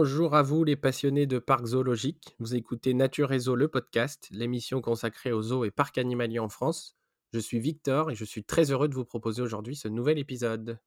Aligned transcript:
Bonjour 0.00 0.36
à 0.36 0.42
vous 0.42 0.62
les 0.62 0.76
passionnés 0.76 1.26
de 1.26 1.40
parcs 1.40 1.66
zoologiques. 1.66 2.36
Vous 2.38 2.54
écoutez 2.54 2.94
Nature 2.94 3.32
et 3.32 3.40
Zoo, 3.40 3.56
le 3.56 3.66
podcast, 3.66 4.28
l'émission 4.30 4.80
consacrée 4.80 5.32
aux 5.32 5.42
zoos 5.42 5.64
et 5.64 5.72
parcs 5.72 5.98
animaliers 5.98 6.38
en 6.38 6.48
France. 6.48 6.96
Je 7.32 7.40
suis 7.40 7.58
Victor 7.58 8.12
et 8.12 8.14
je 8.14 8.24
suis 8.24 8.44
très 8.44 8.70
heureux 8.70 8.86
de 8.86 8.94
vous 8.94 9.04
proposer 9.04 9.42
aujourd'hui 9.42 9.74
ce 9.74 9.88
nouvel 9.88 10.20
épisode. 10.20 10.78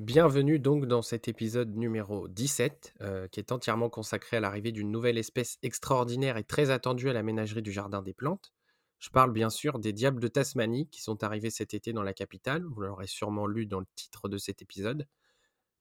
Bienvenue 0.00 0.58
donc 0.58 0.86
dans 0.86 1.02
cet 1.02 1.28
épisode 1.28 1.76
numéro 1.76 2.26
17, 2.26 2.94
euh, 3.02 3.28
qui 3.28 3.38
est 3.38 3.52
entièrement 3.52 3.90
consacré 3.90 4.38
à 4.38 4.40
l'arrivée 4.40 4.72
d'une 4.72 4.90
nouvelle 4.90 5.18
espèce 5.18 5.58
extraordinaire 5.62 6.38
et 6.38 6.42
très 6.42 6.70
attendue 6.70 7.10
à 7.10 7.12
la 7.12 7.22
ménagerie 7.22 7.60
du 7.60 7.70
Jardin 7.70 8.00
des 8.00 8.14
Plantes. 8.14 8.54
Je 8.98 9.10
parle 9.10 9.30
bien 9.30 9.50
sûr 9.50 9.78
des 9.78 9.92
diables 9.92 10.18
de 10.18 10.26
Tasmanie 10.28 10.88
qui 10.88 11.02
sont 11.02 11.22
arrivés 11.22 11.50
cet 11.50 11.74
été 11.74 11.92
dans 11.92 12.02
la 12.02 12.14
capitale, 12.14 12.64
vous 12.64 12.80
l'aurez 12.80 13.08
sûrement 13.08 13.46
lu 13.46 13.66
dans 13.66 13.78
le 13.78 13.86
titre 13.94 14.30
de 14.30 14.38
cet 14.38 14.62
épisode. 14.62 15.06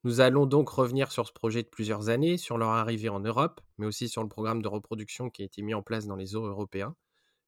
Nous 0.04 0.20
allons 0.20 0.46
donc 0.46 0.68
revenir 0.68 1.14
sur 1.14 1.26
ce 1.26 1.32
projet 1.32 1.64
de 1.64 1.70
plusieurs 1.70 2.10
années, 2.10 2.38
sur 2.38 2.58
leur 2.58 2.72
arrivée 2.72 3.08
en 3.08 3.22
Europe, 3.22 3.62
mais 3.78 3.86
aussi 3.86 4.10
sur 4.10 4.22
le 4.22 4.28
programme 4.28 4.62
de 4.62 4.68
reproduction 4.68 5.30
qui 5.30 5.44
a 5.44 5.46
été 5.46 5.62
mis 5.62 5.74
en 5.74 5.82
place 5.82 6.08
dans 6.08 6.18
les 6.18 6.26
zoos 6.26 6.46
européens. 6.46 6.94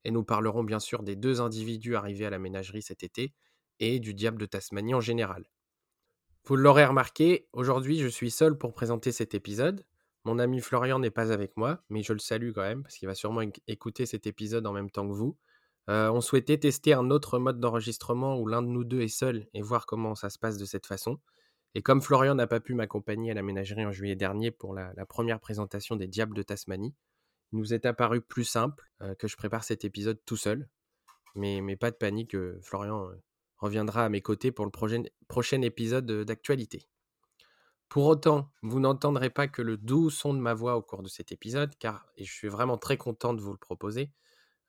Et 0.06 0.11
nous 0.11 0.23
parlerons 0.23 0.63
bien 0.63 0.80
sûr 0.80 1.03
des 1.03 1.17
deux 1.17 1.41
individus 1.41 1.97
arrivés 1.97 2.28
à 2.28 2.30
la 2.30 2.39
ménagerie 2.39 2.81
cet 2.81 3.03
été 3.03 3.33
et 3.81 4.00
du 4.00 4.13
diable 4.13 4.38
de 4.38 4.45
Tasmanie 4.45 4.94
en 4.94 5.02
général. 5.02 5.50
Vous 6.45 6.56
l'aurez 6.56 6.86
remarqué, 6.86 7.47
aujourd'hui 7.53 8.00
je 8.00 8.08
suis 8.08 8.31
seul 8.31 8.58
pour 8.58 8.73
présenter 8.73 9.11
cet 9.11 9.36
épisode. 9.36 9.86
Mon 10.23 10.39
ami 10.39 10.59
Florian 10.59 10.97
n'est 10.97 11.11
pas 11.11 11.31
avec 11.31 11.56
moi, 11.56 11.84
mais 11.89 12.02
je 12.02 12.14
le 12.14 12.20
salue 12.20 12.52
quand 12.52 12.64
même 12.64 12.81
parce 12.81 12.95
qu'il 12.95 13.08
va 13.08 13.14
sûrement 13.14 13.42
écouter 13.67 14.08
cet 14.08 14.25
épisode 14.25 14.66
en 14.66 14.73
même 14.73 14.89
temps 14.89 15.08
que 15.08 15.14
vous. 15.14 15.38
Euh, 15.89 16.09
on 16.12 16.19
souhaitait 16.19 16.58
tester 16.58 16.94
un 16.94 17.12
autre 17.12 17.38
mode 17.38 17.59
d'enregistrement 17.59 18.39
où 18.39 18.47
l'un 18.47 18.64
de 18.64 18.67
nous 18.67 18.84
deux 18.84 19.02
est 19.02 19.08
seul 19.08 19.47
et 19.53 19.62
voir 19.62 19.86
comment 19.86 20.16
ça 20.16 20.31
se 20.31 20.39
passe 20.39 20.58
de 20.58 20.66
cette 20.66 20.88
façon. 20.88 21.19
Et 21.75 21.84
comme 21.84 22.02
Florian 22.02 22.34
n'a 22.34 22.47
pas 22.47 22.59
pu 22.59 22.73
m'accompagner 22.73 23.31
à 23.31 23.34
la 23.36 23.44
ménagerie 23.44 23.86
en 23.86 23.92
juillet 23.92 24.16
dernier 24.16 24.50
pour 24.50 24.73
la, 24.73 24.94
première 25.06 25.39
présentation 25.39 25.95
des 25.95 26.08
Diables 26.08 26.36
de 26.36 26.44
Tasmanie, 26.44 26.95
il 27.52 27.59
nous 27.59 27.73
est 27.73 27.86
apparu 27.86 28.19
plus 28.19 28.45
simple 28.45 28.92
euh, 29.02 29.14
que 29.14 29.28
je 29.28 29.38
prépare 29.38 29.64
cet 29.64 29.86
épisode 29.86 30.19
tout 30.25 30.38
seul. 30.38 30.67
Mais, 31.36 31.62
pas 31.78 31.92
de 31.92 31.95
panique, 31.95 32.36
euh, 32.36 32.59
Florian 32.62 33.09
reviendra 33.61 34.05
à 34.05 34.09
mes 34.09 34.21
côtés 34.21 34.51
pour 34.51 34.65
le 34.65 34.71
prochain, 34.71 35.61
épisode 35.61 36.11
d'actualité. 36.25 36.87
Pour 37.87 38.05
autant, 38.05 38.51
vous 38.61 38.79
n'entendrez 38.79 39.29
pas 39.29 39.47
que 39.47 39.61
le 39.61 39.77
doux 39.77 40.09
son 40.09 40.33
de 40.33 40.39
ma 40.39 40.53
voix 40.53 40.75
au 40.75 40.81
cours 40.81 41.03
de 41.03 41.09
cet 41.09 41.31
épisode, 41.31 41.73
car, 41.77 42.05
je 42.17 42.31
suis 42.31 42.47
vraiment 42.47 42.77
très 42.77 42.97
content 42.97 43.33
de 43.33 43.41
vous 43.41 43.51
le 43.51 43.57
proposer, 43.57 44.11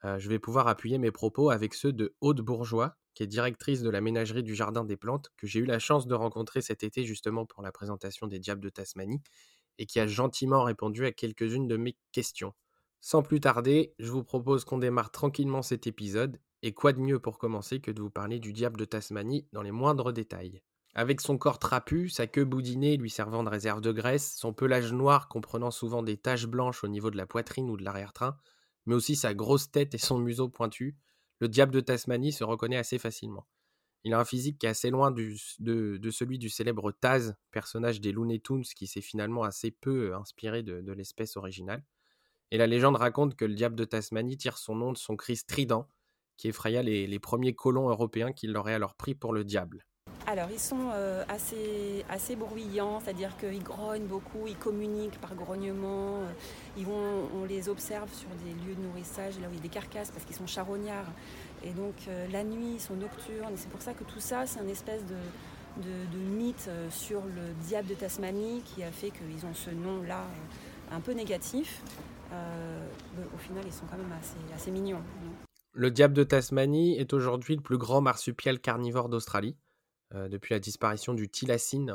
euh, 0.05 0.19
je 0.19 0.29
vais 0.29 0.39
pouvoir 0.39 0.67
appuyer 0.69 0.99
mes 0.99 1.13
propos 1.13 1.51
avec 1.51 1.75
ceux 1.75 1.93
de 1.93 2.15
Aude 2.21 2.41
Bourgeois, 2.41 2.97
qui 3.15 3.23
est 3.23 3.27
directrice 3.29 3.83
de 3.83 3.91
la 3.91 4.01
ménagerie 4.01 4.43
du 4.43 4.55
Jardin 4.55 4.85
des 4.85 4.97
Plantes, 4.97 5.31
que 5.37 5.47
j'ai 5.47 5.61
eu 5.61 5.65
la 5.65 5.79
chance 5.79 6.07
de 6.07 6.15
rencontrer 6.15 6.61
cet 6.61 6.83
été 6.83 7.05
justement 7.05 7.47
pour 7.47 7.63
la 7.63 7.71
présentation 7.71 8.27
des 8.27 8.39
Diables 8.39 8.63
de 8.63 8.71
Tasmanie, 8.71 9.23
et 9.79 9.87
qui 9.87 10.01
a 10.01 10.07
gentiment 10.07 10.65
répondu 10.65 11.07
à 11.07 11.13
quelques-unes 11.13 11.69
de 11.69 11.77
mes 11.77 11.97
questions. 12.11 12.53
Sans 13.01 13.23
plus 13.23 13.41
tarder, 13.41 13.95
je 13.99 14.11
vous 14.11 14.25
propose 14.25 14.65
qu'on 14.65 14.79
démarre 14.79 15.11
tranquillement 15.11 15.63
cet 15.63 15.87
épisode 15.87 16.39
et 16.63 16.73
quoi 16.73 16.93
de 16.93 17.01
mieux 17.01 17.19
pour 17.19 17.39
commencer 17.39 17.81
que 17.81 17.91
de 17.91 18.01
vous 18.01 18.11
parler 18.11 18.39
du 18.39 18.53
diable 18.53 18.79
de 18.79 18.85
Tasmanie 18.85 19.47
dans 19.53 19.63
les 19.63 19.73
moindres 19.73 20.13
détails? 20.13 20.63
Avec 20.95 21.21
son 21.21 21.39
corps 21.39 21.59
trapu, 21.59 22.09
sa 22.09 22.27
queue 22.27 22.45
boudinée 22.45 22.97
lui 22.97 23.11
servant 23.11 23.43
de 23.43 23.49
réserve 23.49 23.81
de 23.81 23.93
graisse, 23.93 24.35
son 24.37 24.53
pelage 24.53 24.93
noir 24.93 25.29
comprenant 25.29 25.71
souvent 25.71 26.03
des 26.03 26.19
taches 26.19 26.47
blanches 26.47 26.85
au 26.85 26.89
niveau 26.89 27.11
de 27.11 27.17
la 27.17 27.27
poitrine 27.27 27.71
ou 27.71 27.77
de 27.77 27.85
l'arrière-train, 27.85 28.37
mais 28.87 28.95
aussi 28.95 29.17
sa 29.17 29.33
grosse 29.35 29.71
tête 29.71 29.95
et 29.95 29.99
son 29.99 30.19
museau 30.19 30.49
pointu, 30.49 30.97
le 31.41 31.49
diable 31.49 31.73
de 31.73 31.81
Tasmanie 31.81 32.33
se 32.33 32.45
reconnaît 32.45 32.77
assez 32.77 32.99
facilement. 32.99 33.47
Il 34.05 34.15
a 34.15 34.21
un 34.21 34.25
physique 34.25 34.59
qui 34.59 34.67
est 34.67 34.71
assez 34.71 34.91
loin 34.91 35.11
de, 35.11 36.11
celui 36.11 36.39
du 36.39 36.49
célèbre 36.49 36.93
Taz, 36.93 37.37
personnage 37.53 38.01
des 38.01 38.13
Looney 38.13 38.41
Tunes 38.41 38.65
qui 38.65 38.87
s'est 38.87 39.01
finalement 39.01 39.45
assez 39.45 39.71
peu 39.71 40.11
euh, 40.11 40.17
inspiré 40.17 40.63
de, 40.63 40.81
de 40.81 40.93
l'espèce 40.93 41.37
originale. 41.37 41.85
Et 42.51 42.59
la 42.59 42.67
légende 42.67 42.97
raconte 42.97 43.37
que 43.37 43.45
le 43.45 43.55
diable 43.55 43.77
de 43.77 43.85
Tasmanie 43.85 44.37
tire 44.37 44.59
son 44.59 44.75
nom 44.75 44.93
de 44.93 44.99
son 44.99 45.17
cri 45.17 45.37
strident, 45.37 45.89
qui 46.37 46.49
effraya 46.49 46.83
les, 46.83 47.19
premiers 47.19 47.55
colons 47.55 47.89
européens 47.89 48.33
qui 48.33 48.47
l'auraient 48.47 48.75
alors 48.75 48.95
pris 48.95 49.15
pour 49.15 49.33
le 49.33 49.45
diable. 49.45 49.85
Alors, 50.27 50.49
ils 50.53 50.61
sont 50.61 50.91
euh, 50.95 51.25
assez, 51.29 52.05
assez 52.09 52.37
bruyants, 52.37 53.01
c'est-à-dire 53.01 53.37
qu'ils 53.37 53.63
grognent 53.63 54.07
beaucoup, 54.07 54.47
ils 54.47 54.57
communiquent 54.57 55.21
par 55.21 55.35
grognement. 55.35 56.21
Euh, 56.21 56.33
ils 56.77 56.87
vont, 56.87 57.29
on 57.35 57.45
les 57.45 57.69
observe 57.69 58.13
sur 58.13 58.29
des 58.45 58.53
lieux 58.65 58.75
de 58.75 58.83
nourrissage, 58.83 59.39
là 59.41 59.49
où 59.49 59.51
il 59.51 59.57
y 59.57 59.59
a 59.59 59.63
des 59.63 59.69
carcasses, 59.69 60.11
parce 60.11 60.25
qu'ils 60.25 60.37
sont 60.37 60.47
charognards. 60.47 61.11
Et 61.65 61.71
donc, 61.71 61.95
euh, 62.09 62.27
la 62.31 62.45
nuit, 62.45 62.75
ils 62.75 62.81
sont 62.81 62.95
nocturnes. 62.95 63.55
C'est 63.57 63.69
pour 63.69 63.83
ça 63.83 63.95
que 63.95 64.05
tout 64.05 64.21
ça, 64.21 64.47
c'est 64.47 64.61
une 64.61 64.71
espèce 64.71 65.03
de, 65.07 65.83
de, 65.83 66.19
mythe 66.19 66.71
sur 66.91 67.23
le 67.23 67.53
diable 67.67 67.89
de 67.89 67.95
Tasmanie 67.95 68.63
qui 68.65 68.85
a 68.85 68.93
fait 68.93 69.11
qu'ils 69.11 69.45
ont 69.45 69.55
ce 69.55 69.71
nom-là 69.71 70.25
un 70.93 71.01
peu 71.01 71.13
négatif. 71.13 71.83
au 72.33 73.39
final, 73.39 73.65
ils 73.67 73.73
sont 73.73 73.87
quand 73.91 73.99
même 73.99 74.13
assez, 74.21 74.37
assez 74.55 74.71
mignons. 74.71 75.03
Le 75.75 75.91
diable 75.91 76.13
de 76.13 76.23
Tasmanie 76.23 76.99
est 76.99 77.15
aujourd'hui 77.15 77.57
le 77.57 77.63
plus 77.63 77.79
grand 77.79 78.03
marsupial 78.03 78.61
carnivore 78.61 79.09
d'Australie, 79.09 79.57
euh, 80.13 80.29
depuis 80.29 80.53
la 80.53 80.61
disparition 80.61 81.15
du 81.15 81.31
thylacine 81.31 81.91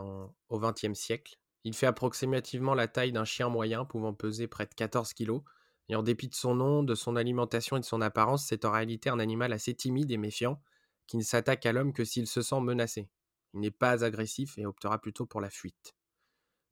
au 0.49 0.59
XXe 0.59 0.97
siècle. 0.97 1.37
Il 1.63 1.75
fait 1.75 1.85
approximativement 1.85 2.73
la 2.73 2.87
taille 2.87 3.11
d'un 3.11 3.25
chien 3.25 3.49
moyen, 3.49 3.85
pouvant 3.85 4.15
peser 4.15 4.47
près 4.47 4.65
de 4.65 4.73
14 4.73 5.13
kg. 5.13 5.41
Et 5.89 5.95
en 5.95 6.01
dépit 6.01 6.27
de 6.27 6.33
son 6.33 6.55
nom, 6.55 6.81
de 6.81 6.95
son 6.95 7.15
alimentation 7.15 7.77
et 7.77 7.79
de 7.79 7.85
son 7.85 8.01
apparence, 8.01 8.47
c'est 8.47 8.65
en 8.65 8.71
réalité 8.71 9.11
un 9.11 9.19
animal 9.19 9.53
assez 9.53 9.75
timide 9.75 10.09
et 10.09 10.17
méfiant, 10.17 10.59
qui 11.05 11.17
ne 11.17 11.23
s'attaque 11.23 11.65
à 11.67 11.71
l'homme 11.71 11.93
que 11.93 12.03
s'il 12.03 12.25
se 12.25 12.41
sent 12.41 12.59
menacé. 12.59 13.09
Il 13.53 13.59
n'est 13.59 13.69
pas 13.69 14.03
agressif 14.03 14.57
et 14.57 14.65
optera 14.65 14.99
plutôt 14.99 15.27
pour 15.27 15.39
la 15.39 15.51
fuite. 15.51 15.95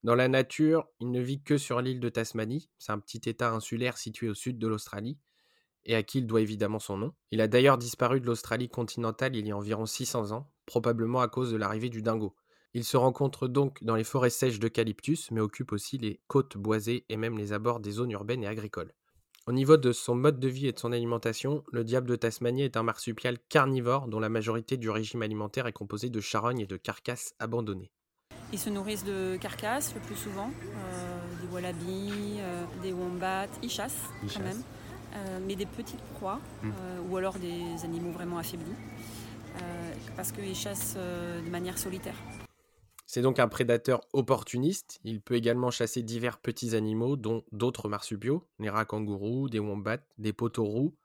Dans 0.03 0.15
la 0.15 0.27
nature, 0.27 0.87
il 0.99 1.11
ne 1.11 1.21
vit 1.21 1.43
que 1.43 1.59
sur 1.59 1.81
l'île 1.81 1.99
de 1.99 2.09
Tasmanie, 2.09 2.69
c'est 2.79 2.91
un 2.91 2.99
petit 2.99 3.29
état 3.29 3.51
insulaire 3.51 3.97
situé 3.97 4.27
au 4.27 4.33
sud 4.33 4.57
de 4.57 4.67
l'Australie, 4.67 5.19
et 5.85 5.95
à 5.95 6.03
qui 6.03 6.19
il 6.19 6.27
doit 6.27 6.41
évidemment 6.41 6.79
son 6.79 6.97
nom. 6.97 7.13
Il 7.31 7.41
a 7.41 7.47
d'ailleurs 7.47 7.77
disparu 7.77 8.19
de 8.19 8.25
l'Australie 8.25 8.69
continentale 8.69 9.35
il 9.35 9.47
y 9.47 9.51
a 9.51 9.57
environ 9.57 9.85
600 9.85 10.31
ans, 10.31 10.51
probablement 10.65 11.21
à 11.21 11.27
cause 11.27 11.51
de 11.51 11.57
l'arrivée 11.57 11.89
du 11.89 12.01
dingo. 12.01 12.35
Il 12.73 12.83
se 12.83 12.97
rencontre 12.97 13.47
donc 13.47 13.83
dans 13.83 13.95
les 13.95 14.03
forêts 14.03 14.29
sèches 14.29 14.59
d'eucalyptus, 14.59 15.31
mais 15.31 15.39
occupe 15.39 15.71
aussi 15.71 15.97
les 15.97 16.19
côtes 16.27 16.57
boisées 16.57 17.05
et 17.07 17.15
même 17.15 17.37
les 17.37 17.53
abords 17.53 17.79
des 17.79 17.91
zones 17.91 18.11
urbaines 18.11 18.43
et 18.43 18.47
agricoles. 18.47 18.93
Au 19.47 19.51
niveau 19.51 19.77
de 19.77 19.91
son 19.91 20.15
mode 20.15 20.39
de 20.39 20.47
vie 20.47 20.67
et 20.67 20.71
de 20.71 20.79
son 20.79 20.91
alimentation, 20.91 21.63
le 21.71 21.83
diable 21.83 22.09
de 22.09 22.15
Tasmanie 22.15 22.63
est 22.63 22.77
un 22.77 22.83
marsupial 22.83 23.37
carnivore 23.47 24.07
dont 24.07 24.19
la 24.19 24.27
majorité 24.27 24.75
du 24.75 24.89
régime 24.89 25.21
alimentaire 25.21 25.67
est 25.67 25.71
composé 25.71 26.09
de 26.09 26.19
charognes 26.19 26.61
et 26.61 26.65
de 26.65 26.77
carcasses 26.77 27.35
abandonnées. 27.37 27.91
Ils 28.51 28.59
se 28.59 28.69
nourrissent 28.69 29.05
de 29.05 29.37
carcasses 29.37 29.93
le 29.93 30.01
plus 30.01 30.15
souvent, 30.15 30.49
euh, 30.49 31.45
des 31.45 31.53
wallabies, 31.53 32.39
euh, 32.39 32.65
des 32.81 32.91
wombats, 32.91 33.47
ils 33.61 33.69
chassent 33.69 34.09
quand 34.33 34.43
même. 34.43 34.63
Euh, 35.15 35.39
mais 35.45 35.55
des 35.55 35.65
petites 35.65 36.01
proies 36.15 36.41
mmh. 36.61 36.69
euh, 36.69 37.01
ou 37.09 37.15
alors 37.15 37.35
des 37.35 37.85
animaux 37.85 38.11
vraiment 38.11 38.37
affaiblis 38.37 38.65
euh, 39.55 39.93
parce 40.17 40.33
qu'ils 40.33 40.55
chassent 40.55 40.97
de 40.97 41.49
manière 41.49 41.77
solitaire. 41.77 42.15
C'est 43.05 43.21
donc 43.21 43.39
un 43.39 43.47
prédateur 43.47 44.01
opportuniste. 44.11 44.99
Il 45.05 45.21
peut 45.21 45.35
également 45.35 45.71
chasser 45.71 46.01
divers 46.01 46.39
petits 46.39 46.75
animaux, 46.75 47.15
dont 47.15 47.43
d'autres 47.53 47.87
marsupiaux, 47.87 48.45
les 48.59 48.69
rats 48.69 48.83
kangourous, 48.83 49.47
des 49.47 49.59
wombats, 49.59 49.99
des 50.17 50.33
potoroos, 50.33 50.97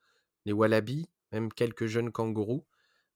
des 0.44 0.52
wallabies, 0.52 1.08
même 1.30 1.52
quelques 1.52 1.86
jeunes 1.86 2.10
kangourous, 2.10 2.66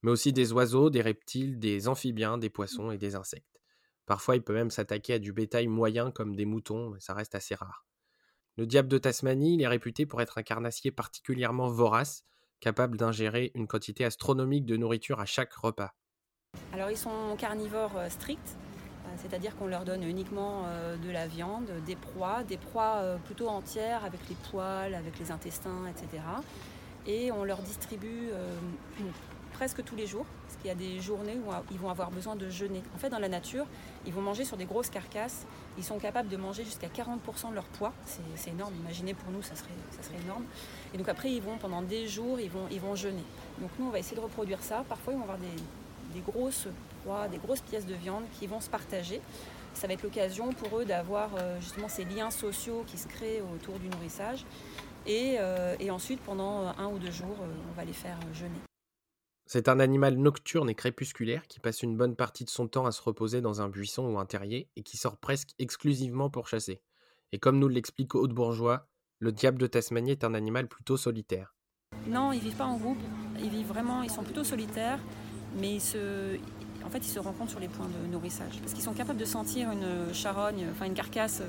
mais 0.03 0.13
aussi 0.13 0.33
des 0.33 0.53
oiseaux, 0.53 0.91
des 0.91 1.01
reptiles, 1.01 1.59
des 1.59 1.89
amphibiens, 1.89 2.39
des 2.39 2.51
poissons 2.51 2.93
et 2.93 2.99
des 2.99 3.17
insectes. 3.17 3.61
Parfois, 4.07 4.37
il 4.37 4.43
peut 4.43 4.55
même 4.55 4.71
s'attaquer 4.71 5.15
à 5.15 5.19
du 5.19 5.33
bétail 5.33 5.67
moyen 5.67 6.13
comme 6.13 6.37
des 6.37 6.45
moutons, 6.45 6.91
mais 6.91 7.01
ça 7.01 7.15
reste 7.15 7.35
assez 7.35 7.55
rare. 7.55 7.87
Le 8.57 8.67
diable 8.67 8.87
de 8.87 8.99
Tasmanie, 8.99 9.55
il 9.55 9.63
est 9.63 9.67
réputé 9.67 10.07
pour 10.07 10.23
être 10.23 10.39
un 10.39 10.45
carnassier 10.45 10.93
particulièrement 10.93 11.67
vorace, 11.67 12.25
capable 12.61 12.97
d'ingérer 12.97 13.51
une 13.57 13.67
quantité 13.67 14.05
astronomique 14.05 14.65
de 14.65 14.77
nourriture 14.77 15.19
à 15.19 15.27
chaque 15.27 15.53
repas. 15.55 15.93
Alors 16.73 16.89
ils 16.89 16.97
sont 16.97 17.35
carnivores 17.37 17.97
euh, 17.97 18.09
stricts, 18.09 18.57
euh, 19.07 19.09
c'est-à-dire 19.17 19.57
qu'on 19.57 19.67
leur 19.67 19.85
donne 19.85 20.05
uniquement 20.05 20.67
euh, 20.67 20.97
de 20.97 21.11
la 21.11 21.27
viande, 21.27 21.69
des 21.85 21.97
proies, 21.97 22.45
des 22.45 22.57
proies 22.57 23.19
plutôt 23.25 23.49
entières 23.49 24.05
avec 24.05 24.21
les 24.29 24.37
poils, 24.49 24.95
avec 24.95 25.19
les 25.19 25.33
intestins, 25.33 25.89
etc. 25.89 26.23
Et 27.07 27.33
on 27.33 27.43
leur 27.43 27.61
distribue 27.61 28.31
presque 29.53 29.85
tous 29.85 29.95
les 29.95 30.07
jours, 30.07 30.27
il 30.65 30.69
y 30.69 30.71
a 30.71 30.75
des 30.75 31.01
journées 31.01 31.37
où 31.37 31.51
ils 31.71 31.79
vont 31.79 31.91
avoir 31.91 32.11
besoin 32.11 32.35
de 32.35 32.49
jeûner. 32.49 32.83
En 32.95 32.99
fait, 32.99 33.11
dans 33.11 33.19
la 33.19 33.29
nature, 33.29 33.67
ils 34.07 34.13
vont 34.13 34.23
manger 34.23 34.45
sur 34.45 34.57
des 34.57 34.65
grosses 34.65 34.89
carcasses 34.89 35.47
Ils 35.77 35.85
sont 35.85 35.99
capables 35.99 36.29
de 36.29 36.37
manger 36.37 36.65
jusqu'à 36.65 36.87
40% 36.87 37.51
de 37.51 37.55
leur 37.55 37.65
poids. 37.65 37.93
C'est 38.37 38.51
énorme. 38.51 38.75
Imaginez 38.81 39.15
pour 39.15 39.31
nous, 39.33 39.43
ça 39.43 39.57
serait, 39.57 39.71
ça 39.91 40.03
serait 40.03 40.21
énorme. 40.25 40.45
Et 40.93 40.99
donc 40.99 41.09
après, 41.09 41.33
ils 41.33 41.43
vont 41.43 41.59
pendant 41.59 41.83
des 41.83 42.07
jours, 42.07 42.39
ils 42.41 42.51
vont, 42.51 42.67
ils 42.71 42.81
vont 42.81 42.95
jeûner. 42.95 43.25
Donc 43.59 43.71
nous, 43.79 43.87
on 43.87 43.91
va 43.91 43.99
essayer 43.99 44.17
de 44.17 44.23
reproduire 44.23 44.63
ça. 44.63 44.85
Parfois, 44.89 45.13
ils 45.13 45.17
vont 45.17 45.23
avoir 45.23 45.39
des, 45.39 46.21
grosses 46.21 46.69
proies, 47.03 47.27
des 47.29 47.39
grosses 47.39 47.61
pièces 47.61 47.87
de 47.87 47.95
viande 47.95 48.25
qui 48.39 48.47
vont 48.47 48.61
se 48.61 48.71
partager. 48.71 49.21
Ça 49.75 49.89
va 49.89 49.95
être 49.95 50.05
l'occasion 50.05 50.53
pour 50.53 50.79
eux 50.79 50.85
d'avoir 50.85 51.31
euh, 51.37 51.61
justement 51.61 51.89
ces 51.89 52.05
liens 52.05 52.31
sociaux 52.31 52.85
qui 52.87 52.97
se 52.97 53.09
créent 53.09 53.43
autour 53.55 53.81
du 53.81 53.89
nourrissage. 53.89 54.45
Et, 55.07 55.37
euh, 55.39 55.75
et 55.81 55.91
ensuite, 55.91 56.21
pendant 56.21 56.69
un 56.79 56.87
ou 56.87 56.99
deux 56.99 57.11
jours, 57.11 57.37
euh, 57.43 57.47
on 57.71 57.77
va 57.77 57.85
les 57.85 57.93
faire 57.93 58.17
jeûner. 58.33 58.61
C'est 59.47 59.69
un 59.69 59.79
animal 59.79 60.17
nocturne 60.17 60.71
et 60.71 60.75
crépusculaire 60.75 61.47
qui 61.47 61.61
passe 61.61 61.83
une 61.83 61.97
bonne 61.97 62.17
partie 62.17 62.45
de 62.45 62.51
son 62.51 62.67
temps 62.67 62.87
à 62.87 62.93
se 62.93 63.03
reposer 63.03 63.43
dans 63.43 63.61
un 63.61 63.69
buisson 63.69 64.07
ou 64.07 64.19
un 64.19 64.25
terrier 64.25 64.69
et 64.77 64.83
qui 64.83 64.97
sort 64.97 65.19
presque 65.19 65.51
exclusivement 65.59 66.31
pour 66.31 66.49
chasser. 66.49 66.81
Et 67.33 67.39
comme 67.39 67.59
nous 67.59 67.69
l'explique 67.69 68.15
Haute 68.15 68.33
Bourgeois, 68.33 68.89
le 69.19 69.33
diable 69.33 69.59
de 69.59 69.67
Tasmanie 69.67 70.13
est 70.13 70.25
un 70.25 70.35
animal 70.35 70.67
plutôt 70.67 70.97
solitaire. 70.97 71.55
Non, 72.07 72.33
ils 72.33 72.41
vivent 72.41 72.57
pas 72.57 72.65
en 72.65 72.79
groupe, 72.79 72.99
ils 73.39 73.51
vivent 73.51 73.69
vraiment, 73.69 74.03
ils 74.03 74.11
sont 74.11 74.23
plutôt 74.23 74.45
solitaires, 74.45 74.99
mais 75.59 75.75
ils 75.75 75.81
se, 75.81 76.37
en 76.85 76.91
fait, 76.91 76.99
ils 76.99 77.11
se 77.11 77.19
rencontrent 77.19 77.51
sur 77.51 77.61
les 77.61 77.69
points 77.69 77.89
de 77.89 78.13
nourrissage 78.13 78.59
parce 78.61 78.73
qu'ils 78.73 78.83
sont 78.83 78.95
capables 78.95 79.19
de 79.19 79.25
sentir 79.25 79.71
une 79.71 80.13
charogne, 80.15 80.67
enfin 80.71 80.87
une 80.87 80.95
carcasse 80.95 81.43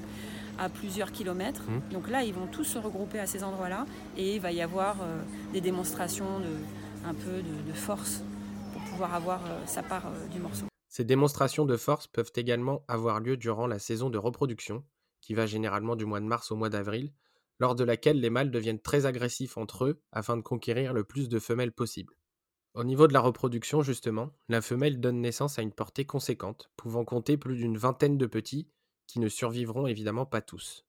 à 0.60 0.70
plusieurs 0.70 1.12
kilomètres. 1.12 1.64
Mmh. 1.64 1.94
Donc 1.94 2.10
là, 2.10 2.24
ils 2.24 2.34
vont 2.34 2.48
tous 2.48 2.64
se 2.66 2.78
regrouper 2.78 3.20
à 3.20 3.26
ces 3.26 3.44
endroits-là 3.44 3.86
et 4.18 4.36
il 4.36 4.42
va 4.42 4.52
y 4.52 4.62
avoir 4.62 5.02
euh, 5.02 5.22
des 5.54 5.62
démonstrations 5.62 6.40
de 6.40 6.50
un 7.08 7.14
peu 7.14 7.42
de, 7.42 7.74
force 7.74 8.22
pour 8.74 8.82
pouvoir 8.84 9.14
avoir 9.14 9.46
euh, 9.46 9.66
sa 9.66 9.84
part 9.84 10.08
euh, 10.08 10.28
du 10.28 10.40
morceau. 10.40 10.66
Ces 10.90 11.04
démonstrations 11.04 11.66
de 11.66 11.78
force 11.78 12.08
peuvent 12.08 12.32
également 12.36 12.84
avoir 12.88 13.20
lieu 13.20 13.38
durant 13.38 13.68
la 13.68 13.80
saison 13.80 14.10
de 14.10 14.18
reproduction, 14.18 14.84
qui 15.22 15.34
va 15.34 15.46
généralement 15.46 15.96
du 15.96 16.06
mois 16.06 16.20
de 16.20 16.26
mars 16.26 16.52
au 16.52 16.56
mois 16.56 16.70
d'avril, 16.70 17.12
lors 17.60 17.76
de 17.76 17.84
laquelle 17.84 18.20
les 18.20 18.30
mâles 18.30 18.52
deviennent 18.52 18.80
très 18.80 19.06
agressifs 19.06 19.58
entre 19.58 19.86
eux 19.86 20.02
afin 20.12 20.38
de 20.38 20.42
conquérir 20.42 20.94
le 20.94 21.04
plus 21.04 21.30
de 21.30 21.40
femelles 21.40 21.72
possible. 21.72 22.16
Au 22.74 22.84
niveau 22.84 23.08
de 23.08 23.14
la 23.14 23.22
reproduction, 23.22 23.82
justement, 23.82 24.32
la 24.50 24.62
femelle 24.62 25.00
donne 25.00 25.22
naissance 25.22 25.60
à 25.60 25.62
une 25.62 25.72
portée 25.72 26.06
conséquente, 26.06 26.70
pouvant 26.76 27.06
compter 27.06 27.38
plus 27.38 27.56
d'une 27.56 27.78
vingtaine 27.78 28.18
de 28.18 28.26
petits, 28.26 28.68
qui 29.08 29.20
ne 29.20 29.30
survivront 29.30 29.88
évidemment 29.88 30.26
pas 30.26 30.42
tous. 30.42 30.86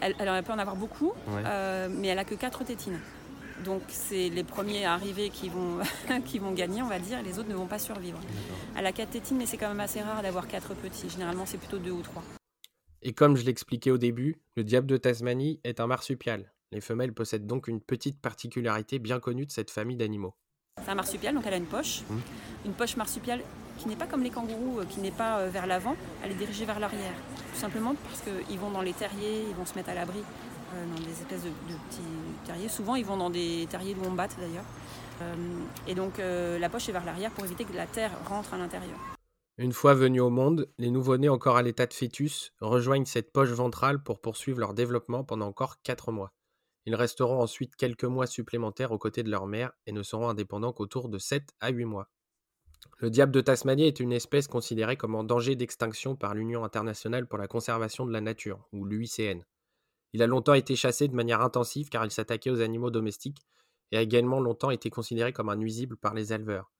Elle, 0.00 0.14
elle 0.18 0.42
peut 0.42 0.52
en 0.52 0.58
avoir 0.58 0.76
beaucoup, 0.76 1.12
euh, 1.28 1.88
mais 1.90 2.08
elle 2.08 2.18
a 2.18 2.24
que 2.24 2.34
quatre 2.34 2.64
tétines. 2.64 2.98
Donc 3.64 3.82
c'est 3.88 4.28
les 4.28 4.44
premiers 4.44 4.84
arrivés 4.84 5.30
qui 5.30 5.48
vont, 5.48 5.78
qui 6.24 6.38
vont 6.38 6.52
gagner, 6.52 6.82
on 6.82 6.88
va 6.88 6.98
dire, 6.98 7.18
et 7.18 7.22
les 7.22 7.38
autres 7.38 7.48
ne 7.48 7.54
vont 7.54 7.66
pas 7.66 7.78
survivre. 7.78 8.18
À 8.76 8.82
la 8.82 8.92
quatre 8.92 9.10
tétines, 9.10 9.36
mais 9.36 9.46
c'est 9.46 9.56
quand 9.56 9.68
même 9.68 9.80
assez 9.80 10.00
rare 10.00 10.22
d'avoir 10.22 10.48
quatre 10.48 10.74
petits. 10.74 11.10
Généralement, 11.10 11.46
c'est 11.46 11.58
plutôt 11.58 11.78
deux 11.78 11.90
ou 11.90 12.02
trois. 12.02 12.22
Et 13.02 13.12
comme 13.12 13.36
je 13.36 13.44
l'expliquais 13.44 13.90
au 13.90 13.98
début, 13.98 14.40
le 14.56 14.64
diable 14.64 14.86
de 14.86 14.96
Tasmanie 14.96 15.60
est 15.64 15.80
un 15.80 15.86
marsupial. 15.86 16.52
Les 16.72 16.80
femelles 16.80 17.14
possèdent 17.14 17.46
donc 17.46 17.66
une 17.66 17.80
petite 17.80 18.20
particularité 18.20 18.98
bien 18.98 19.18
connue 19.20 19.46
de 19.46 19.50
cette 19.50 19.70
famille 19.70 19.96
d'animaux. 19.96 20.34
C'est 20.82 20.90
un 20.90 20.94
marsupial, 20.94 21.34
donc 21.34 21.44
elle 21.46 21.54
a 21.54 21.58
une 21.58 21.66
poche. 21.66 22.02
Mmh. 22.08 22.16
Une 22.66 22.72
poche 22.72 22.96
marsupiale 22.96 23.42
qui 23.78 23.88
n'est 23.88 23.96
pas 23.96 24.06
comme 24.06 24.22
les 24.22 24.30
kangourous, 24.30 24.80
euh, 24.80 24.84
qui 24.84 25.00
n'est 25.00 25.10
pas 25.10 25.40
euh, 25.40 25.48
vers 25.48 25.66
l'avant, 25.66 25.96
elle 26.22 26.32
est 26.32 26.34
dirigée 26.34 26.64
vers 26.64 26.78
l'arrière. 26.78 27.14
Tout 27.52 27.58
simplement 27.58 27.94
parce 27.94 28.20
qu'ils 28.20 28.58
vont 28.58 28.70
dans 28.70 28.82
les 28.82 28.92
terriers, 28.92 29.44
ils 29.48 29.54
vont 29.54 29.66
se 29.66 29.74
mettre 29.74 29.90
à 29.90 29.94
l'abri 29.94 30.22
dans 30.74 31.04
des 31.04 31.10
espèces 31.10 31.44
de, 31.44 31.50
petits 31.50 32.46
terriers. 32.46 32.68
Souvent, 32.68 32.94
ils 32.94 33.04
vont 33.04 33.16
dans 33.16 33.30
des 33.30 33.66
terriers 33.70 33.94
de 33.94 34.00
wombat 34.00 34.28
d'ailleurs. 34.38 34.64
Euh, 35.22 35.34
et 35.86 35.94
donc, 35.94 36.18
euh, 36.18 36.58
la 36.58 36.68
poche 36.68 36.88
est 36.88 36.92
vers 36.92 37.04
l'arrière 37.04 37.30
pour 37.30 37.44
éviter 37.44 37.64
que 37.64 37.72
la 37.72 37.86
terre 37.86 38.12
rentre 38.26 38.54
à 38.54 38.58
l'intérieur. 38.58 38.98
Une 39.58 39.72
fois 39.72 39.94
venus 39.94 40.22
au 40.22 40.30
monde, 40.30 40.68
les 40.78 40.90
nouveau-nés 40.90 41.28
encore 41.28 41.56
à 41.56 41.62
l'état 41.62 41.86
de 41.86 41.92
fœtus 41.92 42.52
rejoignent 42.60 43.04
cette 43.04 43.32
poche 43.32 43.50
ventrale 43.50 44.02
pour 44.02 44.20
poursuivre 44.20 44.58
leur 44.58 44.72
développement 44.72 45.22
pendant 45.22 45.46
encore 45.46 45.82
4 45.82 46.12
mois. 46.12 46.32
Ils 46.86 46.94
resteront 46.94 47.42
ensuite 47.42 47.76
quelques 47.76 48.04
mois 48.04 48.26
supplémentaires 48.26 48.92
aux 48.92 48.98
côtés 48.98 49.22
de 49.22 49.30
leur 49.30 49.46
mère 49.46 49.72
et 49.86 49.92
ne 49.92 50.02
seront 50.02 50.30
indépendants 50.30 50.72
qu'autour 50.72 51.10
de 51.10 51.18
7 51.18 51.50
à 51.60 51.68
8 51.68 51.84
mois. 51.84 52.08
Le 53.00 53.10
diable 53.10 53.32
de 53.32 53.42
Tasmanie 53.42 53.86
est 53.86 54.00
une 54.00 54.12
espèce 54.12 54.48
considérée 54.48 54.96
comme 54.96 55.14
en 55.14 55.24
danger 55.24 55.56
d'extinction 55.56 56.16
par 56.16 56.34
l'Union 56.34 56.64
internationale 56.64 57.26
pour 57.26 57.38
la 57.38 57.46
conservation 57.46 58.06
de 58.06 58.12
la 58.12 58.22
nature, 58.22 58.66
ou 58.72 58.86
l'UICN. 58.86 59.44
Il 60.12 60.22
a 60.22 60.26
longtemps 60.26 60.54
été 60.54 60.76
chassé 60.76 61.08
de 61.08 61.14
manière 61.14 61.40
intensive 61.40 61.88
car 61.88 62.04
il 62.04 62.10
s'attaquait 62.10 62.50
aux 62.50 62.60
animaux 62.60 62.90
domestiques 62.90 63.38
et 63.92 63.96
a 63.96 64.02
également 64.02 64.40
longtemps 64.40 64.70
été 64.70 64.90
considéré 64.90 65.32
comme 65.32 65.48
un 65.48 65.56
nuisible 65.56 65.96
par 65.96 66.14
les 66.14 66.32
éleveurs. 66.32 66.72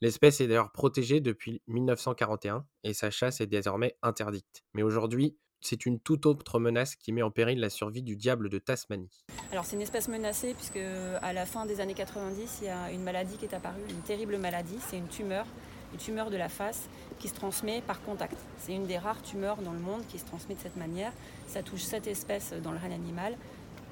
L'espèce 0.00 0.40
est 0.40 0.48
d'ailleurs 0.48 0.72
protégée 0.72 1.20
depuis 1.20 1.62
1941 1.68 2.66
et 2.82 2.92
sa 2.92 3.10
chasse 3.10 3.40
est 3.40 3.46
désormais 3.46 3.96
interdite. 4.02 4.64
Mais 4.74 4.82
aujourd'hui, 4.82 5.36
c'est 5.60 5.86
une 5.86 5.98
toute 5.98 6.26
autre 6.26 6.58
menace 6.58 6.94
qui 6.94 7.12
met 7.12 7.22
en 7.22 7.30
péril 7.30 7.58
la 7.58 7.70
survie 7.70 8.02
du 8.02 8.16
diable 8.16 8.50
de 8.50 8.58
Tasmanie. 8.58 9.24
Alors 9.50 9.64
c'est 9.64 9.76
une 9.76 9.82
espèce 9.82 10.08
menacée 10.08 10.52
puisque 10.54 10.80
à 11.22 11.32
la 11.32 11.46
fin 11.46 11.64
des 11.64 11.80
années 11.80 11.94
90, 11.94 12.58
il 12.60 12.66
y 12.66 12.68
a 12.68 12.90
une 12.90 13.02
maladie 13.02 13.36
qui 13.38 13.46
est 13.46 13.54
apparue, 13.54 13.80
une 13.88 14.02
terrible 14.02 14.36
maladie, 14.36 14.76
c'est 14.80 14.98
une 14.98 15.08
tumeur, 15.08 15.46
une 15.94 16.00
tumeur 16.00 16.28
de 16.30 16.36
la 16.36 16.48
face 16.48 16.88
qui 17.20 17.28
se 17.28 17.34
transmet 17.34 17.80
par 17.80 18.02
contact. 18.02 18.36
C'est 18.58 18.74
une 18.74 18.86
des 18.86 18.98
rares 18.98 19.22
tumeurs 19.22 19.58
dans 19.58 19.72
le 19.72 19.78
monde 19.78 20.02
qui 20.08 20.18
se 20.18 20.24
transmet 20.24 20.56
de 20.56 20.60
cette 20.60 20.76
manière. 20.76 21.12
Ça 21.46 21.62
touche 21.62 21.82
sept 21.82 22.08
espèces 22.08 22.52
dans 22.62 22.72
le 22.72 22.78
règne 22.78 22.94
animal, 22.94 23.36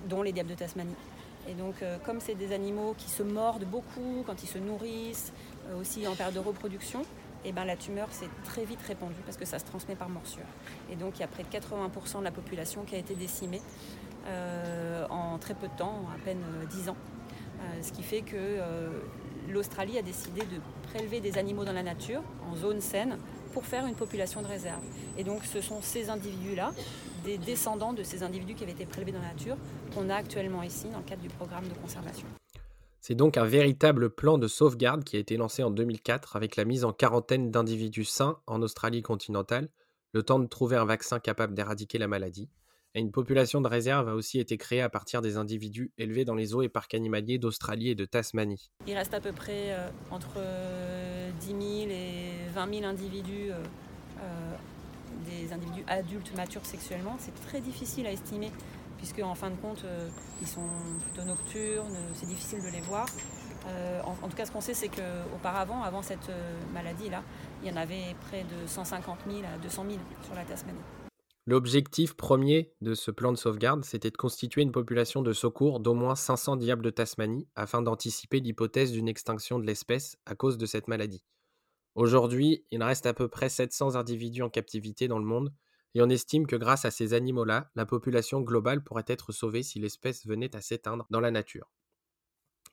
dont 0.08 0.22
les 0.22 0.32
diables 0.32 0.50
de 0.50 0.54
Tasmanie. 0.54 0.96
Et 1.48 1.54
donc, 1.54 1.76
euh, 1.82 1.98
comme 2.04 2.20
c'est 2.20 2.34
des 2.34 2.52
animaux 2.52 2.94
qui 2.98 3.08
se 3.08 3.22
mordent 3.22 3.64
beaucoup 3.64 4.24
quand 4.26 4.42
ils 4.42 4.48
se 4.48 4.58
nourrissent, 4.58 5.32
euh, 5.68 5.80
aussi 5.80 6.06
en 6.08 6.14
période 6.14 6.34
de 6.34 6.40
reproduction, 6.40 7.02
et 7.44 7.48
eh 7.48 7.52
ben, 7.52 7.64
la 7.64 7.76
tumeur 7.76 8.08
s'est 8.12 8.28
très 8.44 8.64
vite 8.64 8.80
répandue 8.86 9.20
parce 9.24 9.36
que 9.36 9.44
ça 9.44 9.58
se 9.58 9.64
transmet 9.64 9.96
par 9.96 10.08
morsure. 10.08 10.46
Et 10.90 10.96
donc, 10.96 11.18
il 11.18 11.20
y 11.20 11.24
a 11.24 11.28
près 11.28 11.42
de 11.42 11.48
80% 11.48 12.20
de 12.20 12.24
la 12.24 12.30
population 12.30 12.82
qui 12.82 12.94
a 12.94 12.98
été 12.98 13.14
décimée 13.14 13.62
euh, 14.26 15.06
en 15.08 15.38
très 15.38 15.54
peu 15.54 15.66
de 15.66 15.76
temps, 15.76 16.04
en 16.06 16.14
à 16.14 16.18
peine 16.24 16.42
10 16.70 16.88
ans. 16.88 16.96
ce 17.80 17.92
qui 17.92 18.02
fait 18.04 18.22
que 18.22 18.58
l'Australie 19.50 19.98
a 19.98 20.02
décidé 20.02 20.40
de 20.42 20.60
prélever 20.92 21.20
des 21.20 21.38
animaux 21.38 21.64
dans 21.64 21.72
la 21.72 21.82
nature, 21.82 22.22
en 22.50 22.56
zone 22.56 22.80
saine, 22.80 23.18
pour 23.52 23.64
faire 23.64 23.86
une 23.86 23.94
population 23.94 24.42
de 24.42 24.46
réserve. 24.46 24.82
Et 25.18 25.24
donc 25.24 25.44
ce 25.44 25.60
sont 25.60 25.80
ces 25.82 26.10
individus-là, 26.10 26.72
des 27.24 27.38
descendants 27.38 27.92
de 27.92 28.02
ces 28.02 28.22
individus 28.22 28.54
qui 28.54 28.64
avaient 28.64 28.72
été 28.72 28.86
prélevés 28.86 29.12
dans 29.12 29.20
la 29.20 29.28
nature, 29.28 29.56
qu'on 29.94 30.08
a 30.10 30.16
actuellement 30.16 30.62
ici 30.62 30.88
dans 30.88 30.98
le 30.98 31.04
cadre 31.04 31.22
du 31.22 31.28
programme 31.28 31.68
de 31.68 31.74
conservation. 31.74 32.26
C'est 33.00 33.14
donc 33.14 33.36
un 33.36 33.44
véritable 33.44 34.10
plan 34.10 34.38
de 34.38 34.46
sauvegarde 34.46 35.02
qui 35.04 35.16
a 35.16 35.18
été 35.18 35.36
lancé 35.36 35.62
en 35.62 35.70
2004 35.70 36.36
avec 36.36 36.56
la 36.56 36.64
mise 36.64 36.84
en 36.84 36.92
quarantaine 36.92 37.50
d'individus 37.50 38.04
sains 38.04 38.38
en 38.46 38.62
Australie 38.62 39.02
continentale, 39.02 39.68
le 40.12 40.22
temps 40.22 40.38
de 40.38 40.46
trouver 40.46 40.76
un 40.76 40.84
vaccin 40.84 41.18
capable 41.18 41.54
d'éradiquer 41.54 41.98
la 41.98 42.06
maladie 42.06 42.48
et 42.94 43.00
une 43.00 43.10
population 43.10 43.60
de 43.60 43.68
réserve 43.68 44.08
a 44.08 44.14
aussi 44.14 44.38
été 44.38 44.56
créée 44.58 44.82
à 44.82 44.88
partir 44.88 45.22
des 45.22 45.36
individus 45.36 45.92
élevés 45.98 46.24
dans 46.24 46.34
les 46.34 46.46
zoos 46.46 46.62
et 46.62 46.68
parcs 46.68 46.94
animaliers 46.94 47.38
d'Australie 47.38 47.90
et 47.90 47.94
de 47.94 48.04
Tasmanie. 48.04 48.70
Il 48.86 48.94
reste 48.94 49.14
à 49.14 49.20
peu 49.20 49.32
près 49.32 49.72
euh, 49.72 49.88
entre 50.10 50.34
10 50.34 50.38
euh, 50.38 51.86
000 51.88 51.90
et 51.90 52.48
20 52.54 52.74
000 52.74 52.84
individus, 52.84 53.50
euh, 53.50 53.62
des 55.26 55.52
individus 55.52 55.84
adultes 55.86 56.34
matures 56.36 56.66
sexuellement. 56.66 57.16
C'est 57.18 57.34
très 57.46 57.60
difficile 57.60 58.06
à 58.06 58.12
estimer 58.12 58.50
puisque 58.98 59.20
en 59.20 59.34
fin 59.34 59.50
de 59.50 59.56
compte, 59.56 59.84
ils 60.40 60.46
sont 60.46 60.68
plutôt 61.02 61.26
nocturnes, 61.26 61.96
c'est 62.14 62.26
difficile 62.26 62.62
de 62.62 62.68
les 62.68 62.80
voir. 62.82 63.08
en, 64.04 64.28
tout 64.28 64.36
cas, 64.36 64.46
ce 64.46 64.52
qu'on 64.52 64.60
sait, 64.60 64.74
c'est 64.74 64.90
qu'auparavant, 64.90 65.82
avant 65.82 66.02
cette 66.02 66.30
maladie-là, 66.72 67.24
il 67.64 67.68
y 67.68 67.72
en 67.72 67.76
avait 67.76 68.14
près 68.28 68.44
de 68.44 68.64
150 68.64 69.18
000 69.26 69.40
à 69.40 69.58
200 69.58 69.86
000 69.88 69.98
sur 70.24 70.36
la 70.36 70.44
Tasmanie. 70.44 70.78
L'objectif 71.44 72.14
premier 72.14 72.72
de 72.82 72.94
ce 72.94 73.10
plan 73.10 73.32
de 73.32 73.36
sauvegarde, 73.36 73.84
c'était 73.84 74.12
de 74.12 74.16
constituer 74.16 74.62
une 74.62 74.70
population 74.70 75.22
de 75.22 75.32
secours 75.32 75.80
d'au 75.80 75.94
moins 75.94 76.14
500 76.14 76.54
diables 76.54 76.84
de 76.84 76.90
Tasmanie 76.90 77.48
afin 77.56 77.82
d'anticiper 77.82 78.38
l'hypothèse 78.38 78.92
d'une 78.92 79.08
extinction 79.08 79.58
de 79.58 79.66
l'espèce 79.66 80.16
à 80.24 80.36
cause 80.36 80.56
de 80.56 80.66
cette 80.66 80.86
maladie. 80.86 81.24
Aujourd'hui, 81.96 82.64
il 82.70 82.80
reste 82.80 83.06
à 83.06 83.12
peu 83.12 83.26
près 83.26 83.48
700 83.48 83.96
individus 83.96 84.42
en 84.42 84.50
captivité 84.50 85.08
dans 85.08 85.18
le 85.18 85.24
monde 85.24 85.52
et 85.94 86.00
on 86.00 86.08
estime 86.08 86.46
que 86.46 86.54
grâce 86.54 86.84
à 86.84 86.92
ces 86.92 87.12
animaux-là, 87.12 87.70
la 87.74 87.86
population 87.86 88.40
globale 88.40 88.84
pourrait 88.84 89.04
être 89.08 89.32
sauvée 89.32 89.64
si 89.64 89.80
l'espèce 89.80 90.24
venait 90.26 90.54
à 90.54 90.60
s'éteindre 90.60 91.06
dans 91.10 91.20
la 91.20 91.32
nature. 91.32 91.72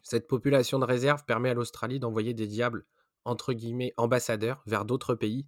Cette 0.04 0.28
population 0.28 0.78
de 0.78 0.86
réserve 0.86 1.26
permet 1.26 1.50
à 1.50 1.54
l'Australie 1.56 2.00
d'envoyer 2.00 2.36
des 2.36 2.48
diables 2.48 2.86
entre 3.26 3.54
guillemets 3.54 3.94
ambassadeurs 3.98 4.62
vers 4.68 4.86
d'autres 4.86 5.16
pays, 5.16 5.48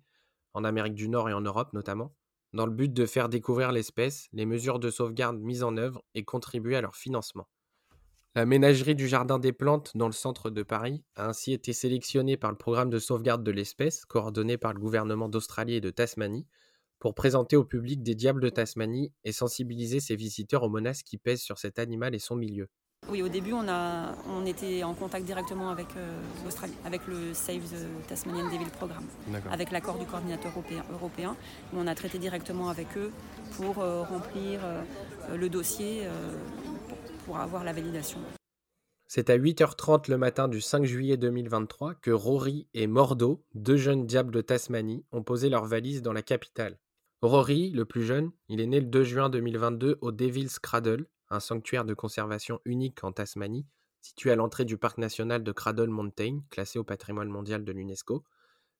en 0.54 0.63
Amérique 0.63 0.96
du 0.96 1.08
Nord 1.08 1.30
et 1.30 1.34
en 1.34 1.42
Europe 1.42 1.72
notamment, 1.72 2.13
dans 2.53 2.65
le 2.65 2.72
but 2.72 2.93
de 2.93 3.05
faire 3.05 3.29
découvrir 3.29 3.72
l'espèce, 3.72 4.27
les 4.34 4.46
mesures 4.46 4.79
de 4.79 4.89
sauvegarde 4.89 5.39
mises 5.39 5.63
en 5.63 5.77
œuvre 5.77 6.03
et 6.15 6.24
contribuer 6.24 6.75
à 6.75 6.81
leur 6.81 6.96
financement. 6.96 7.48
La 8.34 8.46
ménagerie 8.46 8.96
du 8.96 9.10
Jardin 9.10 9.39
des 9.39 9.51
Plantes 9.51 9.91
dans 9.96 10.05
le 10.05 10.13
centre 10.13 10.50
de 10.50 10.63
Paris 10.63 11.03
a 11.15 11.27
ainsi 11.27 11.51
été 11.51 11.74
sélectionnée 11.74 12.38
par 12.38 12.51
le 12.51 12.58
programme 12.58 12.89
de 12.89 12.98
sauvegarde 12.98 13.43
de 13.43 13.51
l'espèce, 13.51 14.05
coordonné 14.05 14.58
par 14.58 14.74
le 14.74 14.79
gouvernement 14.79 15.27
d'Australie 15.27 15.75
et 15.75 15.81
de 15.81 15.89
Tasmanie, 15.89 16.48
pour 17.00 17.13
présenter 17.13 17.58
au 17.58 17.65
public 17.65 18.03
des 18.03 18.15
diables 18.15 18.41
de 18.41 18.50
Tasmanie 18.50 19.12
et 19.25 19.34
sensibiliser 19.34 20.00
ses 20.00 20.15
visiteurs 20.15 20.63
aux 20.63 20.70
menaces 20.70 21.03
qui 21.03 21.17
pèsent 21.17 21.41
sur 21.41 21.58
cet 21.58 21.77
animal 21.77 22.15
et 22.15 22.20
son 22.20 22.36
milieu. 22.36 22.70
Oui, 23.10 23.22
au 23.24 23.29
début, 23.29 23.51
on, 23.51 23.67
a, 23.67 24.15
on 24.29 24.46
était 24.46 24.84
en 24.84 24.93
contact 24.93 25.25
directement 25.25 25.70
avec 25.70 25.88
euh, 25.98 26.22
l'Australie, 26.46 26.75
avec 26.86 27.01
le 27.08 27.34
Save 27.34 27.63
the 27.63 28.08
Tasmanian 28.08 28.46
Devil 28.46 28.70
Programme, 28.72 29.05
avec 29.51 29.72
l'accord 29.72 29.98
du 29.98 30.05
coordinateur 30.05 30.51
européen, 30.51 30.86
européen. 30.93 31.36
On 31.74 31.88
a 31.88 31.96
traité 31.96 32.20
directement 32.20 32.70
avec 32.70 32.96
eux 32.98 33.12
pour 33.58 33.79
euh, 33.79 34.03
remplir 34.03 34.62
euh, 34.63 34.84
le 35.36 35.50
dossier 35.50 36.08
pour, 37.25 37.38
avoir 37.38 37.63
la 37.63 37.74
validation. 37.74 38.20
C'est 39.08 39.29
à 39.29 39.38
8h30 39.38 40.10
le 40.10 40.17
matin 40.17 40.48
du 40.48 40.62
5 40.62 40.86
juillet 40.86 41.17
2023 41.17 41.96
que 41.96 42.12
Rory 42.12 42.67
et 42.74 42.88
Mordo, 42.88 43.43
deux 43.55 43.77
jeunes 43.77 44.05
diables 44.05 44.34
de 44.34 44.41
Tasmanie, 44.41 45.03
ont 45.12 45.24
posé 45.24 45.50
leurs 45.50 45.65
valises 45.65 46.01
dans 46.01 46.13
la 46.13 46.22
capitale. 46.22 46.77
Rory, 47.22 47.72
le 47.72 47.86
plus 47.86 48.03
jeune, 48.03 48.31
il 48.48 48.62
est 48.62 48.67
né 48.67 48.79
le 48.79 48.86
2 48.86 49.03
juin 49.03 49.29
2022 49.29 49.98
au 50.01 50.12
Devil's 50.12 50.60
Cradle, 50.60 51.08
un 51.31 51.39
sanctuaire 51.39 51.85
de 51.85 51.93
conservation 51.93 52.59
unique 52.65 53.03
en 53.03 53.11
Tasmanie, 53.11 53.65
situé 54.01 54.31
à 54.31 54.35
l'entrée 54.35 54.65
du 54.65 54.77
parc 54.77 54.97
national 54.97 55.43
de 55.43 55.51
Cradle 55.51 55.89
Mountain, 55.89 56.41
classé 56.50 56.77
au 56.77 56.83
patrimoine 56.83 57.29
mondial 57.29 57.63
de 57.63 57.71
l'UNESCO. 57.71 58.23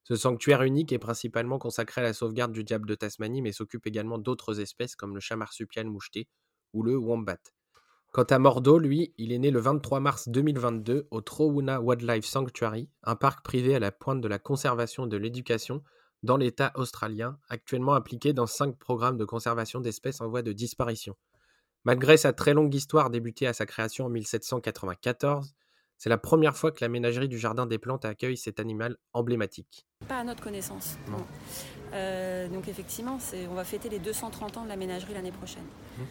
Ce 0.04 0.16
sanctuaire 0.16 0.62
unique 0.62 0.92
est 0.92 0.98
principalement 0.98 1.58
consacré 1.58 2.00
à 2.00 2.04
la 2.04 2.12
sauvegarde 2.12 2.52
du 2.52 2.64
diable 2.64 2.88
de 2.88 2.94
Tasmanie, 2.94 3.40
mais 3.40 3.52
s'occupe 3.52 3.86
également 3.86 4.18
d'autres 4.18 4.60
espèces 4.60 4.96
comme 4.96 5.14
le 5.14 5.20
chat 5.20 5.36
marsupial 5.36 5.86
moucheté 5.86 6.28
ou 6.72 6.82
le 6.82 6.96
wombat. 6.96 7.40
Quant 8.12 8.24
à 8.24 8.38
Mordo, 8.38 8.78
lui, 8.78 9.14
il 9.16 9.32
est 9.32 9.38
né 9.38 9.50
le 9.50 9.60
23 9.60 10.00
mars 10.00 10.28
2022 10.28 11.08
au 11.10 11.20
Trowuna 11.22 11.80
Wildlife 11.80 12.26
Sanctuary, 12.26 12.90
un 13.04 13.16
parc 13.16 13.42
privé 13.42 13.74
à 13.74 13.78
la 13.78 13.90
pointe 13.90 14.20
de 14.20 14.28
la 14.28 14.38
conservation 14.38 15.06
et 15.06 15.08
de 15.08 15.16
l'éducation 15.16 15.82
dans 16.22 16.36
l'État 16.36 16.72
australien, 16.74 17.38
actuellement 17.48 17.94
impliqué 17.94 18.32
dans 18.32 18.46
cinq 18.46 18.78
programmes 18.78 19.16
de 19.16 19.24
conservation 19.24 19.80
d'espèces 19.80 20.20
en 20.20 20.28
voie 20.28 20.42
de 20.42 20.52
disparition. 20.52 21.16
Malgré 21.84 22.16
sa 22.16 22.32
très 22.32 22.54
longue 22.54 22.72
histoire 22.74 23.10
débutée 23.10 23.48
à 23.48 23.52
sa 23.52 23.66
création 23.66 24.06
en 24.06 24.08
1794, 24.08 25.52
c'est 25.98 26.08
la 26.08 26.18
première 26.18 26.56
fois 26.56 26.70
que 26.70 26.78
la 26.80 26.88
ménagerie 26.88 27.28
du 27.28 27.38
Jardin 27.38 27.66
des 27.66 27.78
Plantes 27.78 28.04
accueille 28.04 28.36
cet 28.36 28.60
animal 28.60 28.96
emblématique. 29.12 29.86
Pas 30.06 30.18
à 30.18 30.24
notre 30.24 30.42
connaissance. 30.42 30.96
Non. 31.08 31.24
Euh, 31.92 32.48
donc 32.48 32.68
effectivement, 32.68 33.18
on 33.50 33.54
va 33.54 33.64
fêter 33.64 33.88
les 33.88 33.98
230 33.98 34.58
ans 34.58 34.64
de 34.64 34.68
la 34.68 34.76
ménagerie 34.76 35.14
l'année 35.14 35.32
prochaine. 35.32 35.62
Mmh. 35.62 36.02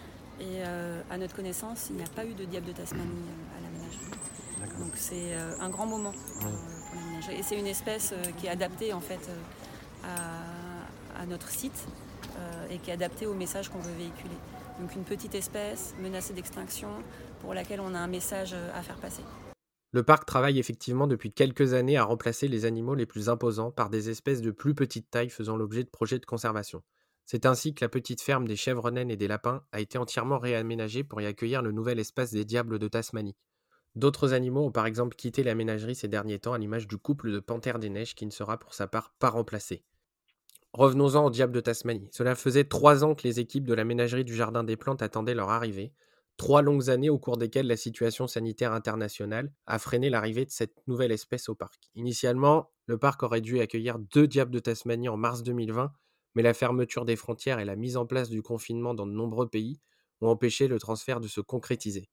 Et 0.41 0.63
euh, 0.65 1.01
à 1.09 1.17
notre 1.17 1.35
connaissance, 1.35 1.87
il 1.89 1.97
n'y 1.97 2.03
a 2.03 2.07
pas 2.07 2.25
eu 2.25 2.33
de 2.33 2.43
diable 2.43 2.67
de 2.67 2.73
Tasmanie 2.73 3.03
euh, 3.03 3.57
à 3.57 3.61
la 3.61 3.69
ménagerie. 3.69 4.79
Donc 4.79 4.91
c'est 4.95 5.33
un 5.59 5.69
grand 5.69 5.85
moment 5.85 6.11
pour 6.11 6.49
la 6.95 7.05
ménagerie. 7.07 7.35
Et 7.39 7.43
c'est 7.43 7.57
une 7.57 7.67
espèce 7.67 8.13
qui 8.37 8.47
est 8.47 8.49
adaptée 8.49 8.93
en 8.93 9.01
fait 9.01 9.29
à 10.03 11.25
notre 11.25 11.49
site 11.49 11.87
et 12.69 12.77
qui 12.77 12.91
est 12.91 12.93
adaptée 12.93 13.25
au 13.25 13.33
message 13.33 13.69
qu'on 13.69 13.79
veut 13.79 13.93
véhiculer. 13.97 14.37
Donc 14.81 14.95
une 14.95 15.03
petite 15.03 15.35
espèce 15.35 15.93
menacée 16.01 16.33
d'extinction 16.33 16.89
pour 17.39 17.53
laquelle 17.53 17.79
on 17.79 17.93
a 17.93 17.99
un 17.99 18.07
message 18.07 18.53
euh, 18.53 18.71
à 18.73 18.81
faire 18.81 18.97
passer. 18.97 19.21
Le 19.91 20.01
parc 20.01 20.25
travaille 20.25 20.57
effectivement 20.57 21.05
depuis 21.05 21.31
quelques 21.31 21.73
années 21.73 21.97
à 21.97 22.03
remplacer 22.03 22.47
les 22.47 22.65
animaux 22.65 22.95
les 22.95 23.05
plus 23.05 23.29
imposants 23.29 23.69
par 23.69 23.91
des 23.91 24.09
espèces 24.09 24.41
de 24.41 24.49
plus 24.49 24.73
petite 24.73 25.11
taille 25.11 25.29
faisant 25.29 25.55
l'objet 25.55 25.83
de 25.83 25.89
projets 25.89 26.17
de 26.17 26.25
conservation. 26.25 26.81
C'est 27.27 27.45
ainsi 27.45 27.75
que 27.75 27.85
la 27.85 27.89
petite 27.89 28.21
ferme 28.21 28.47
des 28.47 28.55
chèvres 28.55 28.89
naines 28.89 29.11
et 29.11 29.17
des 29.17 29.27
lapins 29.27 29.63
a 29.71 29.81
été 29.81 29.99
entièrement 29.99 30.39
réaménagée 30.39 31.03
pour 31.03 31.21
y 31.21 31.27
accueillir 31.27 31.61
le 31.61 31.71
nouvel 31.71 31.99
espace 31.99 32.31
des 32.31 32.45
diables 32.45 32.79
de 32.79 32.87
Tasmanie. 32.87 33.35
D'autres 33.95 34.33
animaux 34.33 34.65
ont 34.65 34.71
par 34.71 34.87
exemple 34.87 35.15
quitté 35.15 35.43
la 35.43 35.53
ménagerie 35.53 35.95
ces 35.95 36.07
derniers 36.07 36.39
temps 36.39 36.53
à 36.53 36.57
l'image 36.57 36.87
du 36.87 36.97
couple 36.97 37.31
de 37.31 37.39
panthères 37.39 37.77
des 37.77 37.89
neiges 37.89 38.15
qui 38.15 38.25
ne 38.25 38.31
sera 38.31 38.57
pour 38.57 38.73
sa 38.73 38.87
part 38.87 39.13
pas 39.19 39.29
remplacé. 39.29 39.83
Revenons-en 40.73 41.25
au 41.25 41.29
diable 41.29 41.51
de 41.51 41.59
Tasmanie. 41.59 42.07
Cela 42.11 42.33
faisait 42.33 42.63
trois 42.63 43.03
ans 43.03 43.13
que 43.13 43.27
les 43.27 43.41
équipes 43.41 43.65
de 43.65 43.73
la 43.73 43.83
ménagerie 43.83 44.23
du 44.23 44.33
Jardin 44.33 44.63
des 44.63 44.77
Plantes 44.77 45.01
attendaient 45.01 45.35
leur 45.35 45.49
arrivée. 45.49 45.91
Trois 46.37 46.61
longues 46.61 46.89
années 46.89 47.09
au 47.09 47.19
cours 47.19 47.37
desquelles 47.37 47.67
la 47.67 47.75
situation 47.75 48.25
sanitaire 48.25 48.71
internationale 48.71 49.51
a 49.67 49.79
freiné 49.79 50.09
l'arrivée 50.09 50.45
de 50.45 50.49
cette 50.51 50.75
nouvelle 50.87 51.11
espèce 51.11 51.49
au 51.49 51.55
parc. 51.55 51.89
Initialement, 51.95 52.71
le 52.85 52.97
parc 52.97 53.21
aurait 53.21 53.41
dû 53.41 53.59
accueillir 53.59 53.99
deux 53.99 54.27
diables 54.27 54.51
de 54.51 54.59
Tasmanie 54.59 55.09
en 55.09 55.17
mars 55.17 55.43
2020, 55.43 55.91
mais 56.35 56.41
la 56.41 56.53
fermeture 56.53 57.03
des 57.03 57.17
frontières 57.17 57.59
et 57.59 57.65
la 57.65 57.75
mise 57.75 57.97
en 57.97 58.05
place 58.05 58.29
du 58.29 58.41
confinement 58.41 58.93
dans 58.93 59.05
de 59.05 59.11
nombreux 59.11 59.49
pays 59.49 59.81
ont 60.21 60.29
empêché 60.29 60.69
le 60.69 60.79
transfert 60.79 61.19
de 61.19 61.27
se 61.27 61.41
concrétiser. 61.41 62.09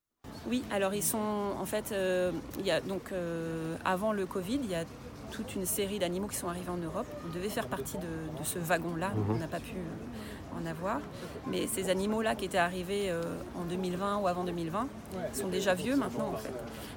Oui, 0.49 0.65
alors 0.71 0.95
ils 0.95 1.03
sont 1.03 1.19
en 1.19 1.65
fait, 1.65 1.93
euh, 1.93 2.33
il 2.59 2.67
y 2.67 2.71
a, 2.73 2.81
donc 2.81 3.13
euh, 3.13 3.77
avant 3.85 4.13
le 4.13 4.27
Covid, 4.27 4.59
il 4.63 4.71
y 4.71 4.75
a 4.75 4.85
toute 5.31 5.55
une 5.55 5.67
série 5.67 5.99
d'animaux 5.99 6.29
qui 6.29 6.37
sont 6.37 6.49
arrivés 6.49 6.71
en 6.71 6.77
Europe. 6.77 7.07
On 7.27 7.33
devait 7.33 7.49
faire 7.49 7.67
partie 7.67 7.99
de, 7.99 8.45
ce 8.45 8.59
wagon-là, 8.59 9.11
mhm. 9.11 9.31
on 9.31 9.37
n'a 9.37 9.47
pas 9.47 9.61
pu 9.61 9.77
euh, 9.77 10.59
en 10.61 10.67
avoir. 10.67 11.01
Mais 11.47 11.67
ces 11.67 11.91
animaux-là 11.91 12.35
qui 12.35 12.45
étaient 12.45 12.59
arrivés 12.59 13.11
euh, 13.11 13.23
en 13.55 13.65
2020 13.65 14.19
ou 14.19 14.27
avant 14.27 14.45
2020 14.45 14.89
sont 15.33 15.49
déjà 15.49 15.75
vieux 15.75 15.97
maintenant 15.97 16.33
en 16.33 16.37
fait. 16.37 16.55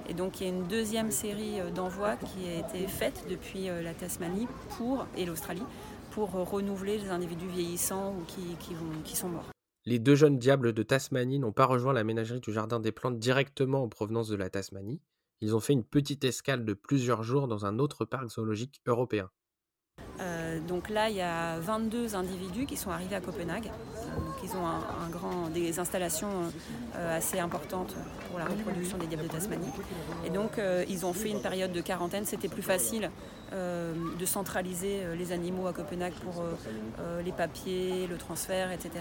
Et 0.09 0.13
donc 0.13 0.39
il 0.39 0.47
y 0.47 0.49
a 0.49 0.53
une 0.53 0.67
deuxième 0.67 1.11
série 1.11 1.59
euh, 1.59 1.69
d'envois 1.69 2.15
qui 2.15 2.47
a 2.47 2.59
été 2.59 2.87
faite 2.87 3.25
depuis 3.29 3.69
la 3.83 3.93
Tasmanie 3.93 4.47
pour, 4.77 5.05
et 5.17 5.25
l'Australie 5.25 5.63
pour 6.11 6.31
renouveler 6.31 6.97
les 6.97 7.09
individus 7.09 7.47
vieillissants 7.47 8.13
ou 8.13 8.23
qui, 8.25 8.41
qui 9.05 9.15
sont 9.15 9.29
morts. 9.29 9.49
Les 9.85 9.97
deux 9.97 10.15
jeunes 10.15 10.37
diables 10.37 10.73
de 10.73 10.83
Tasmanie 10.83 11.39
n'ont 11.39 11.53
pas 11.53 11.65
rejoint 11.65 11.93
la 11.93 12.03
ménagerie 12.03 12.39
du 12.39 12.51
Jardin 12.51 12.79
des 12.79 12.91
Plantes 12.91 13.17
directement 13.17 13.81
en 13.81 13.87
provenance 13.87 14.27
de 14.27 14.35
la 14.35 14.49
Tasmanie 14.49 14.99
ils 15.41 15.55
ont 15.55 15.59
fait 15.59 15.73
une 15.73 15.83
petite 15.83 16.23
escale 16.23 16.65
de 16.65 16.73
plusieurs 16.73 17.23
jours 17.23 17.47
dans 17.47 17.65
un 17.65 17.79
autre 17.79 18.05
parc 18.05 18.29
zoologique 18.29 18.81
européen. 18.85 19.29
Euh, 20.19 20.59
donc 20.59 20.89
là, 20.89 21.09
il 21.09 21.15
y 21.15 21.21
a 21.21 21.59
22 21.59 22.15
individus 22.15 22.65
qui 22.65 22.77
sont 22.77 22.91
arrivés 22.91 23.15
à 23.15 23.21
Copenhague. 23.21 23.65
Donc 23.65 24.35
ils 24.43 24.55
ont 24.55 24.65
un, 24.65 25.09
grand, 25.09 25.49
des 25.49 25.79
installations 25.79 26.29
euh, 26.95 27.17
assez 27.17 27.39
importantes 27.39 27.95
pour 28.29 28.37
la 28.37 28.45
reproduction 28.45 28.97
des 28.97 29.07
diables 29.07 29.23
de 29.23 29.29
Tasmanie. 29.29 29.71
Et 30.25 30.29
donc 30.29 30.59
euh, 30.59 30.85
ils 30.87 31.05
ont 31.05 31.13
fait 31.13 31.29
une 31.29 31.41
période 31.41 31.71
de 31.71 31.81
quarantaine. 31.81 32.25
C'était 32.25 32.49
plus 32.49 32.61
facile 32.61 33.09
de 33.51 34.25
centraliser 34.25 35.01
les 35.17 35.33
animaux 35.33 35.67
à 35.67 35.73
Copenhague 35.73 36.13
pour 36.13 36.41
les 37.21 37.33
papiers, 37.33 38.07
le 38.07 38.15
transfert, 38.15 38.71
etc. 38.71 38.91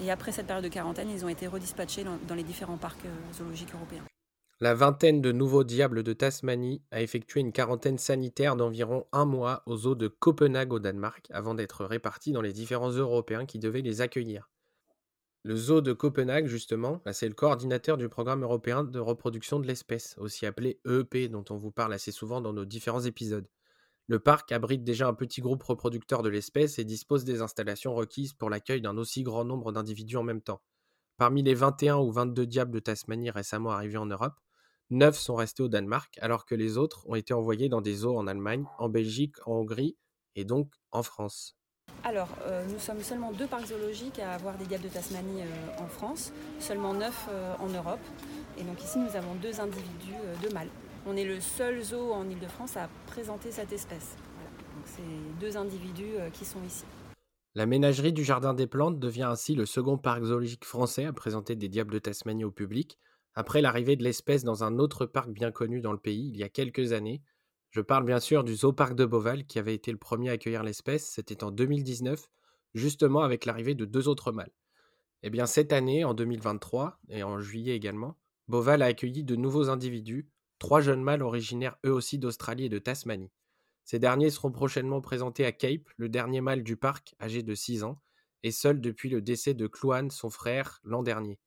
Et 0.00 0.12
après 0.12 0.30
cette 0.30 0.46
période 0.46 0.62
de 0.62 0.68
quarantaine, 0.68 1.10
ils 1.10 1.24
ont 1.24 1.28
été 1.28 1.48
redispatchés 1.48 2.04
dans 2.04 2.34
les 2.36 2.44
différents 2.44 2.76
parcs 2.76 3.06
zoologiques 3.34 3.74
européens. 3.74 4.04
La 4.58 4.74
vingtaine 4.74 5.20
de 5.20 5.32
nouveaux 5.32 5.64
diables 5.64 6.02
de 6.02 6.14
Tasmanie 6.14 6.80
a 6.90 7.02
effectué 7.02 7.40
une 7.40 7.52
quarantaine 7.52 7.98
sanitaire 7.98 8.56
d'environ 8.56 9.06
un 9.12 9.26
mois 9.26 9.62
aux 9.66 9.86
eaux 9.86 9.94
de 9.94 10.08
Copenhague 10.08 10.72
au 10.72 10.78
Danemark 10.78 11.26
avant 11.30 11.52
d'être 11.52 11.84
répartis 11.84 12.32
dans 12.32 12.40
les 12.40 12.54
différents 12.54 12.88
Européens 12.88 13.44
qui 13.44 13.58
devaient 13.58 13.82
les 13.82 14.00
accueillir. 14.00 14.48
Le 15.42 15.56
zoo 15.56 15.82
de 15.82 15.92
Copenhague, 15.92 16.46
justement, 16.46 17.02
bah, 17.04 17.12
c'est 17.12 17.28
le 17.28 17.34
coordinateur 17.34 17.98
du 17.98 18.08
programme 18.08 18.44
européen 18.44 18.82
de 18.82 18.98
reproduction 18.98 19.60
de 19.60 19.66
l'espèce, 19.66 20.16
aussi 20.16 20.46
appelé 20.46 20.80
EEP, 20.86 21.30
dont 21.30 21.44
on 21.50 21.56
vous 21.56 21.70
parle 21.70 21.92
assez 21.92 22.10
souvent 22.10 22.40
dans 22.40 22.54
nos 22.54 22.64
différents 22.64 23.02
épisodes. 23.02 23.46
Le 24.06 24.20
parc 24.20 24.52
abrite 24.52 24.84
déjà 24.84 25.06
un 25.06 25.12
petit 25.12 25.42
groupe 25.42 25.64
reproducteur 25.64 26.22
de 26.22 26.30
l'espèce 26.30 26.78
et 26.78 26.84
dispose 26.84 27.24
des 27.24 27.42
installations 27.42 27.94
requises 27.94 28.32
pour 28.32 28.48
l'accueil 28.48 28.80
d'un 28.80 28.96
aussi 28.96 29.22
grand 29.22 29.44
nombre 29.44 29.70
d'individus 29.70 30.16
en 30.16 30.22
même 30.22 30.40
temps. 30.40 30.62
Parmi 31.18 31.42
les 31.42 31.54
21 31.54 31.98
ou 31.98 32.10
22 32.10 32.46
diables 32.46 32.72
de 32.72 32.78
Tasmanie 32.78 33.30
récemment 33.30 33.70
arrivés 33.70 33.98
en 33.98 34.06
Europe, 34.06 34.40
Neuf 34.90 35.18
sont 35.18 35.34
restés 35.34 35.64
au 35.64 35.68
Danemark, 35.68 36.16
alors 36.20 36.44
que 36.44 36.54
les 36.54 36.78
autres 36.78 37.08
ont 37.08 37.16
été 37.16 37.34
envoyés 37.34 37.68
dans 37.68 37.80
des 37.80 37.94
zoos 37.94 38.16
en 38.16 38.28
Allemagne, 38.28 38.64
en 38.78 38.88
Belgique, 38.88 39.34
en 39.44 39.54
Hongrie 39.54 39.96
et 40.36 40.44
donc 40.44 40.72
en 40.92 41.02
France. 41.02 41.56
Alors, 42.04 42.28
euh, 42.42 42.64
nous 42.72 42.78
sommes 42.78 43.00
seulement 43.00 43.32
deux 43.32 43.48
parcs 43.48 43.66
zoologiques 43.66 44.20
à 44.20 44.34
avoir 44.34 44.56
des 44.56 44.64
diables 44.64 44.84
de 44.84 44.88
Tasmanie 44.88 45.42
euh, 45.42 45.82
en 45.82 45.88
France, 45.88 46.32
seulement 46.60 46.94
neuf 46.94 47.26
euh, 47.28 47.54
en 47.58 47.66
Europe. 47.66 47.98
Et 48.58 48.62
donc 48.62 48.80
ici, 48.80 48.98
nous 48.98 49.16
avons 49.16 49.34
deux 49.34 49.60
individus 49.60 50.14
de 50.40 50.54
mâles. 50.54 50.70
On 51.04 51.16
est 51.16 51.24
le 51.24 51.40
seul 51.40 51.82
zoo 51.82 52.12
en 52.12 52.28
Ile-de-France 52.28 52.76
à 52.76 52.88
présenter 53.08 53.50
cette 53.50 53.72
espèce. 53.72 54.16
Donc 54.76 54.84
c'est 54.84 55.40
deux 55.40 55.56
individus 55.56 56.14
qui 56.32 56.44
sont 56.44 56.62
ici. 56.64 56.84
La 57.56 57.66
ménagerie 57.66 58.12
du 58.12 58.22
Jardin 58.22 58.54
des 58.54 58.66
Plantes 58.66 59.00
devient 59.00 59.24
ainsi 59.24 59.54
le 59.54 59.66
second 59.66 59.98
parc 59.98 60.22
zoologique 60.22 60.64
français 60.64 61.06
à 61.06 61.12
présenter 61.12 61.56
des 61.56 61.68
diables 61.68 61.92
de 61.92 61.98
Tasmanie 61.98 62.44
au 62.44 62.50
public, 62.50 62.98
après 63.36 63.60
l'arrivée 63.60 63.96
de 63.96 64.02
l'espèce 64.02 64.44
dans 64.44 64.64
un 64.64 64.78
autre 64.78 65.04
parc 65.04 65.28
bien 65.28 65.52
connu 65.52 65.82
dans 65.82 65.92
le 65.92 65.98
pays 65.98 66.30
il 66.30 66.36
y 66.36 66.42
a 66.42 66.48
quelques 66.48 66.92
années. 66.92 67.22
Je 67.70 67.82
parle 67.82 68.06
bien 68.06 68.18
sûr 68.18 68.42
du 68.42 68.56
Zooparc 68.56 68.94
de 68.94 69.04
Beauval 69.04 69.44
qui 69.44 69.58
avait 69.58 69.74
été 69.74 69.92
le 69.92 69.98
premier 69.98 70.30
à 70.30 70.32
accueillir 70.32 70.62
l'espèce, 70.62 71.06
c'était 71.06 71.44
en 71.44 71.50
2019, 71.50 72.26
justement 72.74 73.20
avec 73.20 73.44
l'arrivée 73.44 73.74
de 73.74 73.84
deux 73.84 74.08
autres 74.08 74.32
mâles. 74.32 74.52
Eh 75.22 75.28
bien 75.28 75.44
cette 75.44 75.74
année, 75.74 76.02
en 76.02 76.14
2023, 76.14 76.98
et 77.10 77.22
en 77.22 77.38
juillet 77.38 77.76
également, 77.76 78.16
Beauval 78.48 78.80
a 78.80 78.86
accueilli 78.86 79.22
de 79.22 79.36
nouveaux 79.36 79.68
individus, 79.68 80.30
trois 80.58 80.80
jeunes 80.80 81.02
mâles 81.02 81.22
originaires 81.22 81.76
eux 81.84 81.92
aussi 81.92 82.18
d'Australie 82.18 82.66
et 82.66 82.70
de 82.70 82.78
Tasmanie. 82.78 83.30
Ces 83.84 83.98
derniers 83.98 84.30
seront 84.30 84.50
prochainement 84.50 85.02
présentés 85.02 85.44
à 85.44 85.52
Cape, 85.52 85.90
le 85.96 86.08
dernier 86.08 86.40
mâle 86.40 86.62
du 86.62 86.76
parc, 86.76 87.14
âgé 87.20 87.42
de 87.42 87.54
6 87.54 87.84
ans, 87.84 88.00
et 88.42 88.50
seul 88.50 88.80
depuis 88.80 89.10
le 89.10 89.20
décès 89.20 89.52
de 89.52 89.66
Clouane, 89.66 90.10
son 90.10 90.30
frère, 90.30 90.80
l'an 90.84 91.02
dernier. 91.02 91.38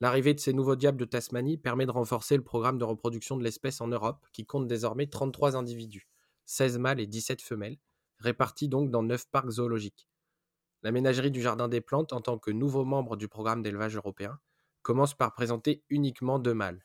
L'arrivée 0.00 0.32
de 0.32 0.38
ces 0.38 0.52
nouveaux 0.52 0.76
diables 0.76 0.98
de 0.98 1.04
Tasmanie 1.04 1.56
permet 1.56 1.84
de 1.84 1.90
renforcer 1.90 2.36
le 2.36 2.44
programme 2.44 2.78
de 2.78 2.84
reproduction 2.84 3.36
de 3.36 3.42
l'espèce 3.42 3.80
en 3.80 3.88
Europe, 3.88 4.24
qui 4.32 4.46
compte 4.46 4.68
désormais 4.68 5.08
33 5.08 5.56
individus, 5.56 6.08
16 6.46 6.78
mâles 6.78 7.00
et 7.00 7.08
17 7.08 7.42
femelles, 7.42 7.78
répartis 8.18 8.68
donc 8.68 8.92
dans 8.92 9.02
9 9.02 9.28
parcs 9.30 9.50
zoologiques. 9.50 10.08
La 10.84 10.92
ménagerie 10.92 11.32
du 11.32 11.42
Jardin 11.42 11.66
des 11.66 11.80
Plantes, 11.80 12.12
en 12.12 12.20
tant 12.20 12.38
que 12.38 12.52
nouveau 12.52 12.84
membre 12.84 13.16
du 13.16 13.26
programme 13.26 13.62
d'élevage 13.62 13.96
européen, 13.96 14.38
commence 14.82 15.14
par 15.14 15.32
présenter 15.32 15.82
uniquement 15.90 16.38
deux 16.38 16.54
mâles. 16.54 16.84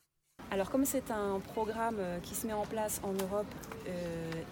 Alors 0.50 0.72
comme 0.72 0.86
c'est 0.86 1.12
un 1.12 1.40
programme 1.40 2.00
qui 2.24 2.34
se 2.34 2.48
met 2.48 2.54
en 2.54 2.66
place 2.66 3.00
en 3.04 3.14
Europe 3.14 3.46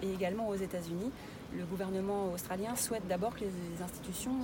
et 0.02 0.12
également 0.12 0.48
aux 0.48 0.54
États-Unis, 0.54 1.10
le 1.56 1.64
gouvernement 1.64 2.32
australien 2.32 2.76
souhaite 2.76 3.06
d'abord 3.08 3.34
que 3.34 3.40
les 3.40 3.82
institutions 3.82 4.36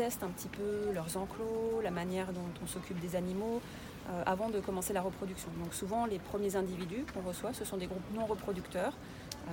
testent 0.00 0.22
un 0.22 0.30
petit 0.30 0.48
peu 0.48 0.92
leurs 0.94 1.18
enclos, 1.18 1.82
la 1.82 1.90
manière 1.90 2.32
dont 2.32 2.50
on 2.62 2.66
s'occupe 2.66 2.98
des 3.00 3.16
animaux, 3.16 3.60
avant 4.24 4.48
de 4.48 4.58
commencer 4.58 4.94
la 4.94 5.02
reproduction. 5.02 5.48
Donc 5.62 5.74
souvent 5.74 6.06
les 6.06 6.18
premiers 6.18 6.56
individus 6.56 7.04
qu'on 7.12 7.20
reçoit, 7.20 7.52
ce 7.52 7.66
sont 7.66 7.76
des 7.76 7.86
groupes 7.86 8.10
non 8.14 8.24
reproducteurs 8.24 8.94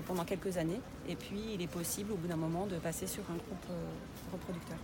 pendant 0.05 0.23
quelques 0.23 0.55
années. 0.55 0.79
Et 1.09 1.17
puis 1.17 1.41
il 1.53 1.61
est 1.61 1.67
possible 1.67 2.13
au 2.13 2.15
bout 2.15 2.27
d'un 2.27 2.37
moment 2.37 2.65
de 2.65 2.77
passer 2.77 3.07
sur 3.07 3.23
un 3.29 3.35
groupe 3.35 3.67
reproducteur. 4.31 4.77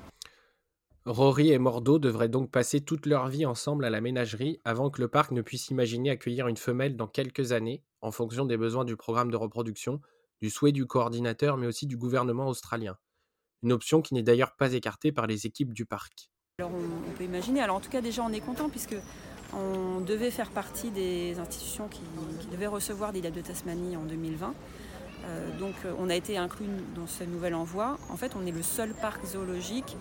Rory 1.05 1.51
et 1.51 1.59
Mordo 1.59 1.97
devraient 1.97 2.27
donc 2.27 2.51
passer 2.51 2.81
toute 2.81 3.05
leur 3.05 3.29
vie 3.29 3.45
ensemble 3.45 3.85
à 3.85 3.89
la 3.89 4.01
ménagerie 4.01 4.59
avant 4.65 4.89
que 4.89 5.01
le 5.01 5.07
parc 5.07 5.31
ne 5.31 5.41
puisse 5.41 5.69
imaginer 5.69 6.09
accueillir 6.09 6.49
une 6.49 6.57
femelle 6.57 6.97
dans 6.97 7.07
quelques 7.07 7.53
années, 7.53 7.83
en 8.01 8.11
fonction 8.11 8.43
des 8.43 8.57
besoins 8.57 8.83
du 8.83 8.97
programme 8.97 9.31
de 9.31 9.37
reproduction, 9.37 10.01
du 10.41 10.49
souhait 10.49 10.73
du 10.73 10.85
coordinateur, 10.85 11.55
mais 11.55 11.67
aussi 11.67 11.87
du 11.87 11.95
gouvernement 11.95 12.49
australien. 12.49 12.97
Une 13.63 13.71
option 13.71 14.01
qui 14.01 14.13
n'est 14.13 14.23
d'ailleurs 14.23 14.55
pas 14.55 14.73
écartée 14.73 15.11
par 15.11 15.27
les 15.27 15.45
équipes 15.45 15.73
du 15.73 15.85
parc. 15.85 16.29
Alors 16.59 16.71
on, 16.73 17.11
peut 17.17 17.23
imaginer, 17.23 17.61
alors 17.61 17.77
en 17.77 17.79
tout 17.79 17.89
cas 17.89 18.01
déjà 18.01 18.21
on 18.23 18.31
est 18.31 18.39
content 18.39 18.69
puisque 18.69 18.95
on 19.53 20.01
devait 20.01 20.29
faire 20.29 20.51
partie 20.51 20.91
des 20.91 21.39
institutions 21.39 21.87
qui, 21.87 22.01
devaient 22.51 22.67
recevoir 22.67 23.11
des 23.11 23.21
dates 23.21 23.33
de 23.33 23.41
Tasmanie 23.41 23.97
en 23.97 24.03
2020. 24.03 24.53
Euh, 25.25 25.57
donc 25.57 25.73
euh, 25.85 25.93
on 25.97 26.09
a 26.09 26.15
été 26.15 26.37
inclus 26.37 26.67
dans 26.95 27.07
ce 27.07 27.23
nouvel 27.23 27.55
envoi. 27.55 27.97
En 28.09 28.17
fait 28.17 28.33
on 28.35 28.45
est 28.45 28.51
le 28.51 28.61
seul 28.61 28.93
parc 28.93 29.25
zoologique 29.25 29.95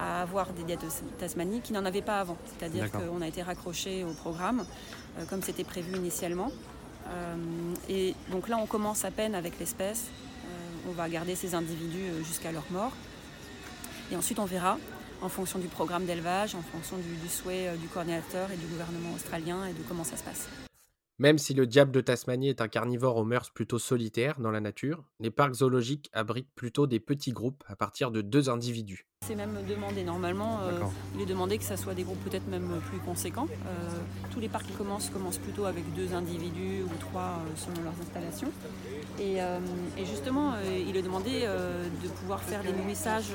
à 0.00 0.22
avoir 0.22 0.52
des 0.52 0.62
diètes 0.62 0.82
de 0.82 1.18
Tasmanie 1.18 1.60
qui 1.60 1.72
n'en 1.72 1.84
avaient 1.84 2.02
pas 2.02 2.20
avant. 2.20 2.38
C'est-à-dire 2.46 2.90
qu'on 2.90 3.20
a 3.20 3.26
été 3.26 3.42
raccroché 3.42 4.04
au 4.04 4.12
programme 4.12 4.64
euh, 5.18 5.24
comme 5.26 5.42
c'était 5.42 5.64
prévu 5.64 5.96
initialement. 5.96 6.50
Euh, 7.08 7.36
et 7.88 8.14
donc 8.30 8.48
là, 8.48 8.56
on 8.58 8.66
commence 8.66 9.04
à 9.04 9.10
peine 9.10 9.34
avec 9.34 9.58
l'espèce. 9.58 10.10
Euh, 10.86 10.90
on 10.90 10.92
va 10.92 11.08
garder 11.08 11.34
ces 11.34 11.54
individus 11.54 12.24
jusqu'à 12.24 12.52
leur 12.52 12.64
mort. 12.70 12.92
Et 14.12 14.16
ensuite, 14.16 14.38
on 14.38 14.44
verra 14.44 14.78
en 15.22 15.28
fonction 15.28 15.58
du 15.58 15.68
programme 15.68 16.06
d'élevage, 16.06 16.54
en 16.54 16.62
fonction 16.62 16.96
du, 16.96 17.28
souhait 17.28 17.76
du 17.76 17.88
coordinateur 17.88 18.50
et 18.50 18.56
du 18.56 18.66
gouvernement 18.66 19.14
australien 19.14 19.66
et 19.66 19.72
de 19.72 19.82
comment 19.86 20.04
ça 20.04 20.16
se 20.16 20.24
passe. 20.24 20.48
Même 21.18 21.36
si 21.36 21.52
le 21.52 21.66
diable 21.66 21.92
de 21.92 22.00
Tasmanie 22.00 22.48
est 22.48 22.62
un 22.62 22.68
carnivore 22.68 23.18
aux 23.18 23.24
mœurs 23.24 23.50
plutôt 23.50 23.78
solitaires 23.78 24.40
dans 24.40 24.50
la 24.50 24.60
nature, 24.60 25.04
les 25.20 25.30
parcs 25.30 25.56
zoologiques 25.56 26.08
abritent 26.14 26.50
plutôt 26.54 26.86
des 26.86 26.98
petits 26.98 27.32
groupes 27.32 27.62
à 27.66 27.76
partir 27.76 28.10
de 28.10 28.22
deux 28.22 28.48
individus. 28.48 29.09
C'est 29.26 29.36
même 29.36 29.58
demandé 29.68 30.02
normalement. 30.02 30.60
Euh, 30.62 30.80
il 31.14 31.20
est 31.20 31.26
demandé 31.26 31.58
que 31.58 31.62
ça 31.62 31.76
soit 31.76 31.94
des 31.94 32.04
groupes 32.04 32.24
peut-être 32.24 32.48
même 32.48 32.80
plus 32.88 32.98
conséquents. 32.98 33.46
Euh, 33.50 34.00
tous 34.32 34.40
les 34.40 34.48
parcs 34.48 34.66
qui 34.66 34.72
commencent 34.72 35.10
commencent 35.10 35.38
plutôt 35.38 35.66
avec 35.66 35.84
deux 35.94 36.14
individus 36.14 36.82
ou 36.82 36.96
trois 36.98 37.20
euh, 37.38 37.54
selon 37.54 37.84
leurs 37.84 37.94
installations. 38.00 38.50
Et, 39.20 39.36
justement, 40.06 40.54
il 40.88 40.96
est 40.96 41.02
demandé 41.02 41.46
de 42.02 42.08
pouvoir 42.08 42.42
faire 42.42 42.62
des 42.62 42.72
nourrissages 42.72 43.32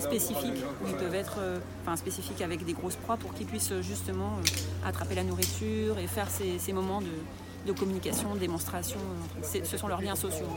spécifiques, 0.00 0.64
où 0.82 0.88
ils 0.88 0.96
peuvent 0.96 1.14
être 1.14 1.38
enfin, 1.82 1.96
spécifiques 1.96 2.40
avec 2.40 2.64
des 2.64 2.72
grosses 2.72 2.96
proies 2.96 3.18
pour 3.18 3.34
qu'ils 3.34 3.46
puissent 3.46 3.78
justement 3.82 4.38
attraper 4.84 5.14
la 5.14 5.24
nourriture 5.24 5.98
et 5.98 6.06
faire 6.06 6.28
ces, 6.30 6.72
moments 6.72 7.02
de, 7.02 7.66
de 7.66 7.78
communication, 7.78 8.34
de 8.34 8.40
démonstration. 8.40 8.98
Ce 9.42 9.76
sont 9.76 9.86
leurs 9.86 10.00
liens 10.00 10.16
sociaux. 10.16 10.48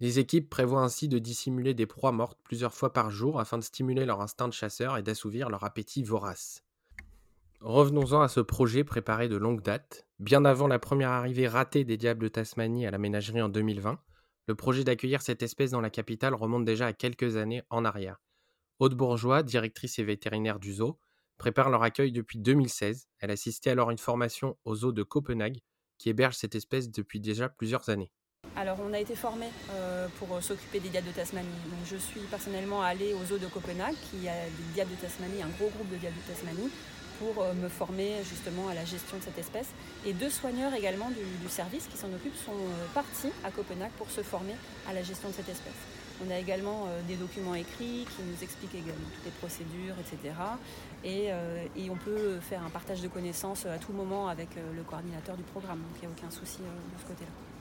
Les 0.00 0.18
équipes 0.18 0.50
prévoient 0.50 0.82
ainsi 0.82 1.08
de 1.08 1.18
dissimuler 1.18 1.72
des 1.72 1.86
proies 1.86 2.12
mortes 2.12 2.38
plusieurs 2.42 2.74
fois 2.74 2.92
par 2.92 3.10
jour 3.10 3.38
afin 3.38 3.58
de 3.58 3.62
stimuler 3.62 4.04
leur 4.04 4.20
instinct 4.20 4.48
de 4.48 4.52
chasseur 4.52 4.96
et 4.98 5.02
d'assouvir 5.02 5.48
leur 5.48 5.64
appétit 5.64 6.02
vorace. 6.02 6.64
Revenons-en 7.60 8.20
à 8.20 8.28
ce 8.28 8.40
projet 8.40 8.84
préparé 8.84 9.28
de 9.28 9.36
longue 9.36 9.62
date. 9.62 10.06
Bien 10.18 10.44
avant 10.44 10.66
la 10.66 10.78
première 10.78 11.10
arrivée 11.10 11.48
ratée 11.48 11.84
des 11.84 11.96
diables 11.96 12.24
de 12.24 12.28
Tasmanie 12.28 12.86
à 12.86 12.90
la 12.90 12.98
ménagerie 12.98 13.40
en 13.40 13.48
2020, 13.48 13.98
le 14.46 14.54
projet 14.54 14.84
d'accueillir 14.84 15.22
cette 15.22 15.42
espèce 15.42 15.70
dans 15.70 15.80
la 15.80 15.88
capitale 15.88 16.34
remonte 16.34 16.66
déjà 16.66 16.86
à 16.86 16.92
quelques 16.92 17.36
années 17.36 17.62
en 17.70 17.84
arrière. 17.84 18.20
Haute 18.80 18.94
Bourgeois, 18.94 19.42
directrice 19.42 19.98
et 19.98 20.04
vétérinaire 20.04 20.58
du 20.58 20.74
zoo, 20.74 20.98
prépare 21.38 21.70
leur 21.70 21.82
accueil 21.82 22.12
depuis 22.12 22.38
2016. 22.38 23.08
Elle 23.20 23.30
assistait 23.30 23.70
alors 23.70 23.88
à 23.88 23.92
une 23.92 23.98
formation 23.98 24.58
au 24.64 24.74
zoo 24.74 24.92
de 24.92 25.02
Copenhague 25.02 25.60
qui 25.96 26.10
héberge 26.10 26.34
cette 26.34 26.54
espèce 26.54 26.90
depuis 26.90 27.20
déjà 27.20 27.48
plusieurs 27.48 27.88
années. 27.88 28.10
Alors 28.56 28.78
on 28.80 28.92
a 28.92 29.00
été 29.00 29.16
formé 29.16 29.46
euh, 29.72 30.06
pour 30.20 30.40
s'occuper 30.40 30.78
des 30.78 30.88
diables 30.88 31.08
de 31.08 31.12
Tasmanie. 31.12 31.48
Donc, 31.66 31.80
je 31.90 31.96
suis 31.96 32.20
personnellement 32.20 32.82
allée 32.82 33.12
au 33.12 33.24
zoo 33.24 33.36
de 33.36 33.46
Copenhague, 33.46 33.96
qui 34.10 34.28
a 34.28 34.32
des 34.32 34.72
diables 34.74 34.92
de 34.92 34.96
Tasmanie, 34.96 35.42
un 35.42 35.48
gros 35.58 35.70
groupe 35.70 35.90
de 35.90 35.96
diables 35.96 36.14
de 36.14 36.32
Tasmanie, 36.32 36.70
pour 37.18 37.42
euh, 37.42 37.52
me 37.54 37.68
former 37.68 38.22
justement 38.22 38.68
à 38.68 38.74
la 38.74 38.84
gestion 38.84 39.16
de 39.16 39.24
cette 39.24 39.38
espèce. 39.38 39.66
Et 40.06 40.12
deux 40.12 40.30
soigneurs 40.30 40.72
également 40.72 41.10
du, 41.10 41.48
service 41.48 41.88
qui 41.88 41.96
s'en 41.96 42.06
occupent 42.12 42.36
sont 42.36 42.52
euh, 42.52 42.86
partis 42.94 43.32
à 43.44 43.50
Copenhague 43.50 43.90
pour 43.98 44.08
se 44.08 44.22
former 44.22 44.54
à 44.88 44.92
la 44.92 45.02
gestion 45.02 45.30
de 45.30 45.34
cette 45.34 45.48
espèce. 45.48 45.80
On 46.24 46.30
a 46.30 46.38
également 46.38 46.86
des 47.08 47.16
documents 47.16 47.56
écrits 47.56 48.06
qui 48.06 48.22
nous 48.22 48.40
expliquent 48.40 48.76
également 48.76 49.08
toutes 49.16 49.24
les 49.24 49.32
procédures, 49.32 49.96
etc. 49.98 50.32
Et, 51.02 51.30
et, 51.76 51.90
on 51.90 51.96
peut 51.96 52.38
faire 52.38 52.62
un 52.64 52.70
partage 52.70 53.02
de 53.02 53.08
connaissances 53.08 53.66
à 53.66 53.78
tout 53.78 53.92
moment 53.92 54.28
avec 54.28 54.50
le 54.54 54.82
coordinateur 54.84 55.36
du 55.36 55.42
programme. 55.42 55.78
Donc 55.78 56.00
il 56.00 56.06
n'y 56.06 56.14
a 56.14 56.16
aucun 56.16 56.30
souci 56.30 56.58
de 56.58 57.02
ce 57.02 57.06
côté-là. 57.08 57.53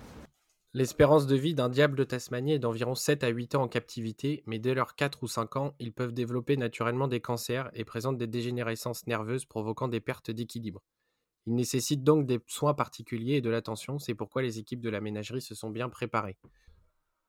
L'espérance 0.76 1.28
de 1.28 1.36
vie 1.36 1.54
d'un 1.54 1.70
diable 1.70 1.96
de 1.96 2.04
Tasmanie 2.04 2.54
est 2.54 2.60
d'environ 2.60 2.96
7 2.96 3.24
à 3.24 3.28
8 3.28 3.54
ans 3.54 3.62
en 3.62 3.68
captivité, 3.68 4.42
mais 4.48 4.58
dès 4.58 4.74
leurs 4.74 4.96
4 4.96 5.22
ou 5.22 5.28
5 5.28 5.56
ans, 5.56 5.76
ils 5.78 5.94
peuvent 5.94 6.14
développer 6.14 6.58
naturellement 6.58 7.08
des 7.08 7.20
cancers 7.20 7.70
et 7.76 7.86
présentent 7.86 8.18
des 8.18 8.26
dégénérescences 8.26 9.06
nerveuses 9.06 9.46
provoquant 9.46 9.88
des 9.88 10.00
pertes 10.00 10.32
d'équilibre. 10.32 10.82
Ils 11.46 11.54
nécessitent 11.54 12.04
donc 12.04 12.26
des 12.26 12.40
soins 12.48 12.74
particuliers 12.74 13.36
et 13.36 13.42
de 13.42 13.52
l'attention, 13.52 14.00
c'est 14.00 14.16
pourquoi 14.16 14.42
les 14.42 14.58
équipes 14.58 14.82
de 14.82 14.90
la 14.90 15.00
ménagerie 15.00 15.44
se 15.44 15.54
sont 15.54 15.70
bien 15.70 15.90
préparées. 15.90 16.38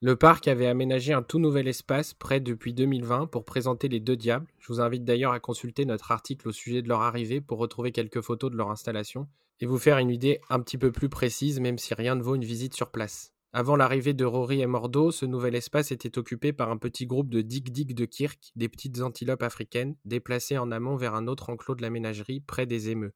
Le 0.00 0.16
parc 0.16 0.48
avait 0.48 0.66
aménagé 0.66 1.12
un 1.12 1.22
tout 1.22 1.38
nouvel 1.38 1.68
espace 1.68 2.14
prêt 2.14 2.40
depuis 2.40 2.72
2020 2.72 3.26
pour 3.26 3.44
présenter 3.44 3.88
les 3.88 4.00
deux 4.00 4.16
diables. 4.16 4.46
Je 4.58 4.68
vous 4.68 4.80
invite 4.80 5.04
d'ailleurs 5.04 5.32
à 5.32 5.40
consulter 5.40 5.84
notre 5.84 6.12
article 6.12 6.48
au 6.48 6.52
sujet 6.52 6.80
de 6.80 6.88
leur 6.88 7.02
arrivée 7.02 7.42
pour 7.42 7.58
retrouver 7.58 7.92
quelques 7.92 8.22
photos 8.22 8.50
de 8.50 8.56
leur 8.56 8.70
installation 8.70 9.28
et 9.60 9.66
vous 9.66 9.78
faire 9.78 9.98
une 9.98 10.10
idée 10.10 10.40
un 10.48 10.60
petit 10.60 10.78
peu 10.78 10.92
plus 10.92 11.10
précise, 11.10 11.60
même 11.60 11.78
si 11.78 11.92
rien 11.92 12.14
ne 12.14 12.22
vaut 12.22 12.36
une 12.36 12.44
visite 12.44 12.74
sur 12.74 12.90
place. 12.90 13.33
Avant 13.56 13.76
l'arrivée 13.76 14.14
de 14.14 14.24
Rory 14.24 14.62
et 14.62 14.66
Mordo, 14.66 15.12
ce 15.12 15.26
nouvel 15.26 15.54
espace 15.54 15.92
était 15.92 16.18
occupé 16.18 16.52
par 16.52 16.70
un 16.72 16.76
petit 16.76 17.06
groupe 17.06 17.30
de 17.30 17.40
dig-dig 17.40 17.94
de 17.94 18.04
Kirk, 18.04 18.50
des 18.56 18.68
petites 18.68 19.00
antilopes 19.00 19.44
africaines, 19.44 19.94
déplacées 20.04 20.58
en 20.58 20.72
amont 20.72 20.96
vers 20.96 21.14
un 21.14 21.28
autre 21.28 21.50
enclos 21.50 21.76
de 21.76 21.82
la 21.82 21.90
ménagerie, 21.90 22.40
près 22.40 22.66
des 22.66 22.90
émeux. 22.90 23.12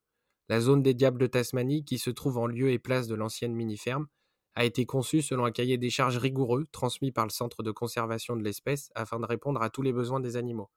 La 0.47 0.61
zone 0.61 0.81
des 0.81 0.93
diables 0.93 1.19
de 1.19 1.27
Tasmanie, 1.27 1.83
qui 1.83 1.97
se 1.97 2.09
trouve 2.09 2.37
en 2.37 2.47
lieu 2.47 2.71
et 2.71 2.79
place 2.79 3.07
de 3.07 3.15
l'ancienne 3.15 3.53
mini-ferme, 3.53 4.07
a 4.55 4.63
été 4.63 4.85
conçue 4.85 5.21
selon 5.21 5.43
un 5.43 5.51
cahier 5.51 5.77
des 5.77 5.89
charges 5.89 6.17
rigoureux 6.17 6.67
transmis 6.71 7.11
par 7.11 7.25
le 7.25 7.31
Centre 7.31 7.61
de 7.61 7.71
conservation 7.71 8.37
de 8.37 8.41
l'espèce 8.41 8.91
afin 8.95 9.19
de 9.19 9.25
répondre 9.25 9.61
à 9.61 9.69
tous 9.69 9.81
les 9.81 9.91
besoins 9.91 10.21
des 10.21 10.37
animaux. 10.37 10.69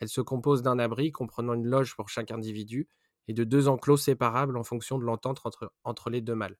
Elle 0.00 0.10
se 0.10 0.20
compose 0.20 0.60
d'un 0.60 0.78
abri 0.78 1.10
comprenant 1.10 1.54
une 1.54 1.66
loge 1.66 1.96
pour 1.96 2.10
chaque 2.10 2.32
individu 2.32 2.86
et 3.28 3.32
de 3.32 3.44
deux 3.44 3.66
enclos 3.66 3.96
séparables 3.96 4.58
en 4.58 4.62
fonction 4.62 4.98
de 4.98 5.04
l'entente 5.04 5.40
entre, 5.44 5.72
entre 5.84 6.10
les 6.10 6.20
deux 6.20 6.34
mâles. 6.34 6.58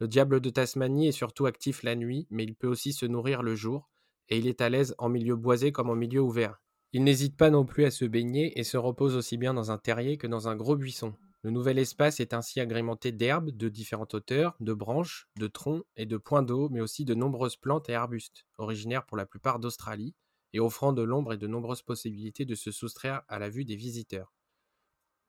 Le 0.00 0.08
diable 0.08 0.40
de 0.40 0.50
Tasmanie 0.50 1.08
est 1.08 1.12
surtout 1.12 1.46
actif 1.46 1.82
la 1.82 1.96
nuit, 1.96 2.26
mais 2.30 2.44
il 2.44 2.54
peut 2.54 2.68
aussi 2.68 2.92
se 2.92 3.06
nourrir 3.06 3.42
le 3.42 3.54
jour, 3.54 3.90
et 4.28 4.38
il 4.38 4.46
est 4.46 4.60
à 4.60 4.68
l'aise 4.68 4.94
en 4.98 5.08
milieu 5.08 5.36
boisé 5.36 5.72
comme 5.72 5.90
en 5.90 5.94
milieu 5.96 6.20
ouvert. 6.20 6.60
Il 6.92 7.04
n'hésite 7.04 7.36
pas 7.36 7.50
non 7.50 7.64
plus 7.64 7.84
à 7.84 7.90
se 7.90 8.04
baigner 8.04 8.58
et 8.58 8.64
se 8.64 8.76
repose 8.76 9.16
aussi 9.16 9.36
bien 9.36 9.54
dans 9.54 9.70
un 9.70 9.78
terrier 9.78 10.18
que 10.18 10.26
dans 10.26 10.48
un 10.48 10.56
gros 10.56 10.76
buisson. 10.76 11.14
Le 11.42 11.50
nouvel 11.50 11.78
espace 11.78 12.20
est 12.20 12.34
ainsi 12.34 12.60
agrémenté 12.60 13.12
d'herbes 13.12 13.50
de 13.50 13.68
différentes 13.68 14.14
hauteurs, 14.14 14.56
de 14.60 14.72
branches, 14.72 15.28
de 15.38 15.46
troncs 15.46 15.84
et 15.96 16.06
de 16.06 16.16
points 16.16 16.42
d'eau, 16.42 16.68
mais 16.70 16.80
aussi 16.80 17.04
de 17.04 17.14
nombreuses 17.14 17.56
plantes 17.56 17.88
et 17.88 17.94
arbustes, 17.94 18.46
originaires 18.58 19.06
pour 19.06 19.16
la 19.16 19.26
plupart 19.26 19.60
d'Australie, 19.60 20.14
et 20.52 20.60
offrant 20.60 20.92
de 20.92 21.02
l'ombre 21.02 21.32
et 21.34 21.38
de 21.38 21.46
nombreuses 21.46 21.82
possibilités 21.82 22.44
de 22.44 22.54
se 22.54 22.70
soustraire 22.70 23.22
à 23.28 23.38
la 23.38 23.48
vue 23.48 23.64
des 23.64 23.76
visiteurs. 23.76 24.35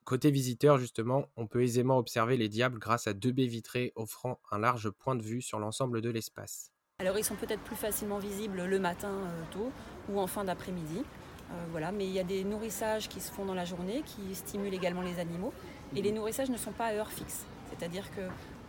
Côté 0.07 0.31
visiteur, 0.31 0.77
justement, 0.77 1.25
on 1.35 1.47
peut 1.47 1.63
aisément 1.63 1.97
observer 1.97 2.37
les 2.37 2.47
diables 2.47 2.79
grâce 2.79 3.07
à 3.07 3.13
deux 3.13 3.33
baies 3.33 3.45
vitrées 3.45 3.91
offrant 3.97 4.39
un 4.51 4.57
large 4.57 4.89
point 4.89 5.15
de 5.15 5.21
vue 5.21 5.41
sur 5.41 5.59
l'ensemble 5.59 5.99
de 5.99 6.09
l'espace. 6.09 6.71
Alors 6.99 7.17
ils 7.17 7.25
sont 7.25 7.35
peut-être 7.35 7.61
plus 7.63 7.75
facilement 7.75 8.17
visibles 8.17 8.63
le 8.63 8.79
matin 8.79 9.11
euh, 9.11 9.43
tôt 9.51 9.69
ou 10.07 10.21
en 10.21 10.25
fin 10.25 10.45
d'après-midi. 10.45 10.99
Euh, 10.99 11.65
voilà, 11.71 11.91
mais 11.91 12.05
il 12.05 12.13
y 12.13 12.21
a 12.21 12.23
des 12.23 12.45
nourrissages 12.45 13.09
qui 13.09 13.19
se 13.19 13.29
font 13.33 13.43
dans 13.43 13.53
la 13.53 13.65
journée 13.65 14.01
qui 14.05 14.33
stimulent 14.33 14.73
également 14.73 15.01
les 15.01 15.19
animaux. 15.19 15.51
Et 15.93 16.01
les 16.01 16.13
nourrissages 16.13 16.49
ne 16.49 16.57
sont 16.57 16.71
pas 16.71 16.85
à 16.85 16.93
heure 16.93 17.11
fixe. 17.11 17.45
C'est-à-dire 17.69 18.09
que 18.11 18.21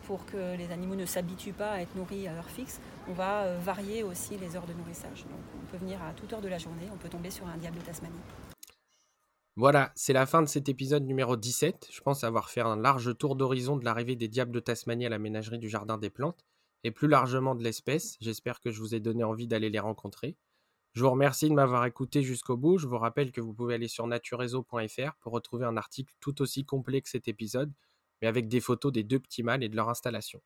pour 0.08 0.26
que 0.26 0.56
les 0.56 0.72
animaux 0.72 0.96
ne 0.96 1.06
s'habituent 1.06 1.52
pas 1.52 1.70
à 1.70 1.82
être 1.82 1.94
nourris 1.94 2.26
à 2.26 2.32
heure 2.32 2.50
fixe, 2.50 2.80
on 3.08 3.12
va 3.12 3.44
euh, 3.44 3.58
varier 3.60 4.02
aussi 4.02 4.36
les 4.38 4.56
heures 4.56 4.66
de 4.66 4.72
nourrissage. 4.72 5.22
Donc 5.22 5.38
on 5.62 5.70
peut 5.70 5.76
venir 5.76 6.02
à 6.02 6.12
toute 6.14 6.32
heure 6.32 6.42
de 6.42 6.48
la 6.48 6.58
journée, 6.58 6.88
on 6.92 6.96
peut 6.96 7.08
tomber 7.08 7.30
sur 7.30 7.46
un 7.46 7.56
diable 7.58 7.76
de 7.76 7.82
Tasmanie. 7.82 8.18
Voilà, 9.58 9.90
c'est 9.96 10.12
la 10.12 10.24
fin 10.24 10.40
de 10.40 10.46
cet 10.46 10.68
épisode 10.68 11.04
numéro 11.04 11.36
17. 11.36 11.88
Je 11.90 12.00
pense 12.00 12.22
avoir 12.22 12.48
fait 12.48 12.60
un 12.60 12.76
large 12.76 13.18
tour 13.18 13.34
d'horizon 13.34 13.76
de 13.76 13.84
l'arrivée 13.84 14.14
des 14.14 14.28
diables 14.28 14.52
de 14.52 14.60
Tasmanie 14.60 15.04
à 15.04 15.08
la 15.08 15.18
ménagerie 15.18 15.58
du 15.58 15.68
Jardin 15.68 15.98
des 15.98 16.10
Plantes, 16.10 16.46
et 16.84 16.92
plus 16.92 17.08
largement 17.08 17.56
de 17.56 17.64
l'espèce. 17.64 18.16
J'espère 18.20 18.60
que 18.60 18.70
je 18.70 18.78
vous 18.78 18.94
ai 18.94 19.00
donné 19.00 19.24
envie 19.24 19.48
d'aller 19.48 19.68
les 19.68 19.80
rencontrer. 19.80 20.36
Je 20.92 21.02
vous 21.02 21.10
remercie 21.10 21.48
de 21.48 21.54
m'avoir 21.54 21.84
écouté 21.86 22.22
jusqu'au 22.22 22.56
bout. 22.56 22.78
Je 22.78 22.86
vous 22.86 22.98
rappelle 22.98 23.32
que 23.32 23.40
vous 23.40 23.52
pouvez 23.52 23.74
aller 23.74 23.88
sur 23.88 24.06
naturezo.fr 24.06 25.16
pour 25.18 25.32
retrouver 25.32 25.66
un 25.66 25.76
article 25.76 26.14
tout 26.20 26.40
aussi 26.40 26.64
complet 26.64 27.02
que 27.02 27.08
cet 27.08 27.26
épisode, 27.26 27.72
mais 28.22 28.28
avec 28.28 28.46
des 28.46 28.60
photos 28.60 28.92
des 28.92 29.02
deux 29.02 29.18
petits 29.18 29.42
mâles 29.42 29.64
et 29.64 29.68
de 29.68 29.74
leur 29.74 29.88
installation. 29.88 30.40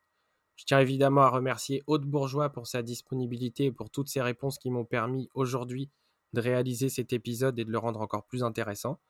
Je 0.57 0.65
tiens 0.65 0.81
évidemment 0.81 1.21
à 1.21 1.29
remercier 1.29 1.83
Haute 1.87 2.07
Bourgeois 2.07 2.49
pour 2.49 2.67
sa 2.67 2.83
disponibilité 2.83 3.67
et 3.67 3.73
pour 3.73 3.91
toutes 3.91 4.09
ces 4.09 4.23
réponses 4.23 4.57
qui 4.57 4.71
m'ont 4.71 4.87
permis 4.87 5.29
aujourd'hui 5.35 5.91
de 6.33 6.41
réaliser 6.41 6.89
cet 6.89 7.13
épisode 7.13 7.59
et 7.59 7.65
de 7.65 7.71
le 7.71 7.79
rendre 7.79 8.01
encore 8.01 8.25
plus 8.25 8.43
intéressant. 8.43 9.01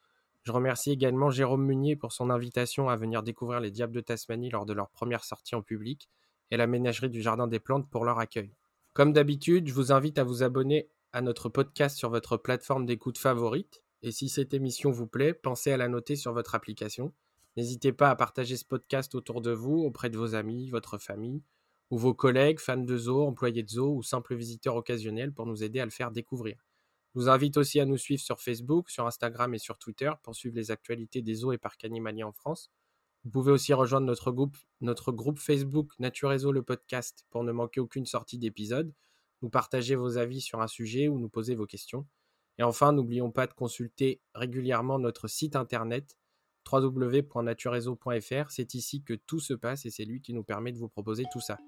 Je 0.42 0.52
remercie 0.52 0.90
également 0.90 1.30
Jérôme 1.30 1.64
Munier 1.64 1.94
pour 1.94 2.12
son 2.12 2.30
invitation 2.30 2.88
à 2.88 2.96
venir 2.96 3.22
découvrir 3.22 3.60
les 3.60 3.70
Diables 3.70 3.94
de 3.94 4.00
Tasmanie 4.00 4.50
lors 4.50 4.66
de 4.66 4.72
leur 4.72 4.90
première 4.90 5.24
sortie 5.24 5.54
en 5.54 5.62
public 5.62 6.08
et 6.50 6.56
la 6.56 6.66
ménagerie 6.66 7.10
du 7.10 7.22
Jardin 7.22 7.46
des 7.46 7.60
Plantes 7.60 7.88
pour 7.88 8.04
leur 8.04 8.18
accueil. 8.18 8.52
Comme 8.92 9.12
d'habitude, 9.12 9.68
je 9.68 9.72
vous 9.72 9.92
invite 9.92 10.18
à 10.18 10.24
vous 10.24 10.42
abonner 10.42 10.88
à 11.12 11.22
notre 11.22 11.48
podcast 11.48 11.96
sur 11.96 12.10
votre 12.10 12.36
plateforme 12.36 12.86
d'écoute 12.86 13.18
favorite. 13.18 13.82
Et 14.02 14.10
si 14.10 14.28
cette 14.28 14.52
émission 14.52 14.90
vous 14.90 15.06
plaît, 15.06 15.32
pensez 15.32 15.70
à 15.72 15.76
la 15.76 15.88
noter 15.88 16.16
sur 16.16 16.32
votre 16.32 16.54
application. 16.54 17.12
N'hésitez 17.56 17.92
pas 17.92 18.10
à 18.10 18.16
partager 18.16 18.56
ce 18.56 18.64
podcast 18.64 19.14
autour 19.14 19.42
de 19.42 19.52
vous, 19.52 19.78
auprès 19.78 20.10
de 20.10 20.18
vos 20.18 20.34
amis, 20.34 20.70
votre 20.70 20.98
famille, 20.98 21.42
ou 21.90 21.98
vos 21.98 22.14
collègues, 22.14 22.58
fans 22.58 22.78
de 22.78 22.96
zoo, 22.96 23.26
employés 23.26 23.62
de 23.62 23.68
zoo 23.68 23.94
ou 23.94 24.02
simples 24.02 24.34
visiteurs 24.34 24.76
occasionnels 24.76 25.32
pour 25.32 25.46
nous 25.46 25.62
aider 25.62 25.78
à 25.78 25.84
le 25.84 25.90
faire 25.90 26.10
découvrir. 26.10 26.56
Je 27.14 27.20
vous 27.20 27.28
invite 27.28 27.58
aussi 27.58 27.78
à 27.78 27.84
nous 27.84 27.98
suivre 27.98 28.22
sur 28.22 28.40
Facebook, 28.40 28.88
sur 28.88 29.06
Instagram 29.06 29.54
et 29.54 29.58
sur 29.58 29.76
Twitter 29.78 30.10
pour 30.22 30.34
suivre 30.34 30.56
les 30.56 30.70
actualités 30.70 31.20
des 31.20 31.34
zoos 31.34 31.52
et 31.52 31.58
parcs 31.58 31.84
animaliers 31.84 32.22
en 32.22 32.32
France. 32.32 32.70
Vous 33.24 33.30
pouvez 33.30 33.52
aussi 33.52 33.74
rejoindre 33.74 34.06
notre 34.06 34.32
groupe, 34.32 34.56
notre 34.80 35.12
groupe 35.12 35.38
Facebook 35.38 35.92
Naturezo 35.98 36.52
le 36.52 36.62
podcast 36.62 37.26
pour 37.30 37.44
ne 37.44 37.52
manquer 37.52 37.80
aucune 37.80 38.06
sortie 38.06 38.38
d'épisode, 38.38 38.92
nous 39.42 39.50
partager 39.50 39.94
vos 39.94 40.16
avis 40.16 40.40
sur 40.40 40.62
un 40.62 40.66
sujet 40.66 41.08
ou 41.08 41.18
nous 41.18 41.28
poser 41.28 41.54
vos 41.54 41.66
questions. 41.66 42.06
Et 42.58 42.62
enfin, 42.62 42.92
n'oublions 42.92 43.30
pas 43.30 43.46
de 43.46 43.52
consulter 43.52 44.22
régulièrement 44.34 44.98
notre 44.98 45.28
site 45.28 45.54
internet 45.54 46.16
www.naturezo.fr. 46.70 48.50
C'est 48.50 48.74
ici 48.74 49.02
que 49.02 49.14
tout 49.14 49.40
se 49.40 49.54
passe 49.54 49.84
et 49.84 49.90
c'est 49.90 50.04
lui 50.04 50.22
qui 50.22 50.32
nous 50.32 50.44
permet 50.44 50.72
de 50.72 50.78
vous 50.78 50.88
proposer 50.88 51.24
tout 51.32 51.40
ça. 51.40 51.58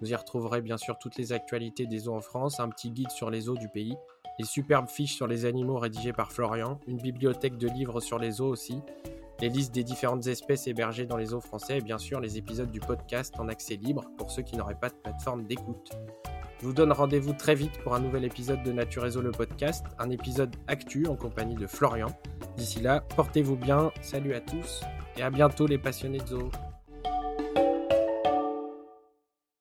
Vous 0.00 0.10
y 0.10 0.14
retrouverez 0.14 0.60
bien 0.60 0.76
sûr 0.76 0.98
toutes 0.98 1.16
les 1.16 1.32
actualités 1.32 1.86
des 1.86 1.98
zoos 1.98 2.14
en 2.14 2.20
France, 2.20 2.60
un 2.60 2.68
petit 2.68 2.90
guide 2.90 3.10
sur 3.10 3.30
les 3.30 3.42
zoos 3.42 3.56
du 3.56 3.68
pays 3.68 3.96
les 4.38 4.44
superbes 4.44 4.88
fiches 4.88 5.14
sur 5.14 5.26
les 5.26 5.44
animaux 5.44 5.78
rédigées 5.78 6.12
par 6.12 6.32
Florian, 6.32 6.78
une 6.86 6.98
bibliothèque 6.98 7.58
de 7.58 7.68
livres 7.68 8.00
sur 8.00 8.18
les 8.18 8.30
zoos 8.30 8.48
aussi, 8.48 8.80
les 9.40 9.48
listes 9.48 9.74
des 9.74 9.84
différentes 9.84 10.26
espèces 10.26 10.66
hébergées 10.66 11.06
dans 11.06 11.16
les 11.16 11.26
zoos 11.26 11.40
français 11.40 11.78
et 11.78 11.80
bien 11.80 11.98
sûr 11.98 12.20
les 12.20 12.38
épisodes 12.38 12.70
du 12.70 12.80
podcast 12.80 13.34
en 13.38 13.48
accès 13.48 13.76
libre 13.76 14.04
pour 14.16 14.30
ceux 14.30 14.42
qui 14.42 14.56
n'auraient 14.56 14.78
pas 14.78 14.90
de 14.90 14.94
plateforme 14.94 15.46
d'écoute. 15.46 15.90
Je 16.60 16.66
vous 16.66 16.72
donne 16.72 16.92
rendez-vous 16.92 17.34
très 17.34 17.54
vite 17.54 17.78
pour 17.82 17.94
un 17.94 18.00
nouvel 18.00 18.24
épisode 18.24 18.62
de 18.64 18.72
Naturezo 18.72 19.20
le 19.20 19.30
podcast, 19.30 19.86
un 19.98 20.10
épisode 20.10 20.54
actu 20.66 21.06
en 21.06 21.14
compagnie 21.14 21.54
de 21.54 21.66
Florian. 21.66 22.08
D'ici 22.56 22.80
là, 22.80 23.00
portez-vous 23.16 23.56
bien, 23.56 23.92
salut 24.00 24.34
à 24.34 24.40
tous 24.40 24.82
et 25.16 25.22
à 25.22 25.30
bientôt 25.30 25.66
les 25.66 25.78
passionnés 25.78 26.18
de 26.18 26.26
zoos. 26.26 26.50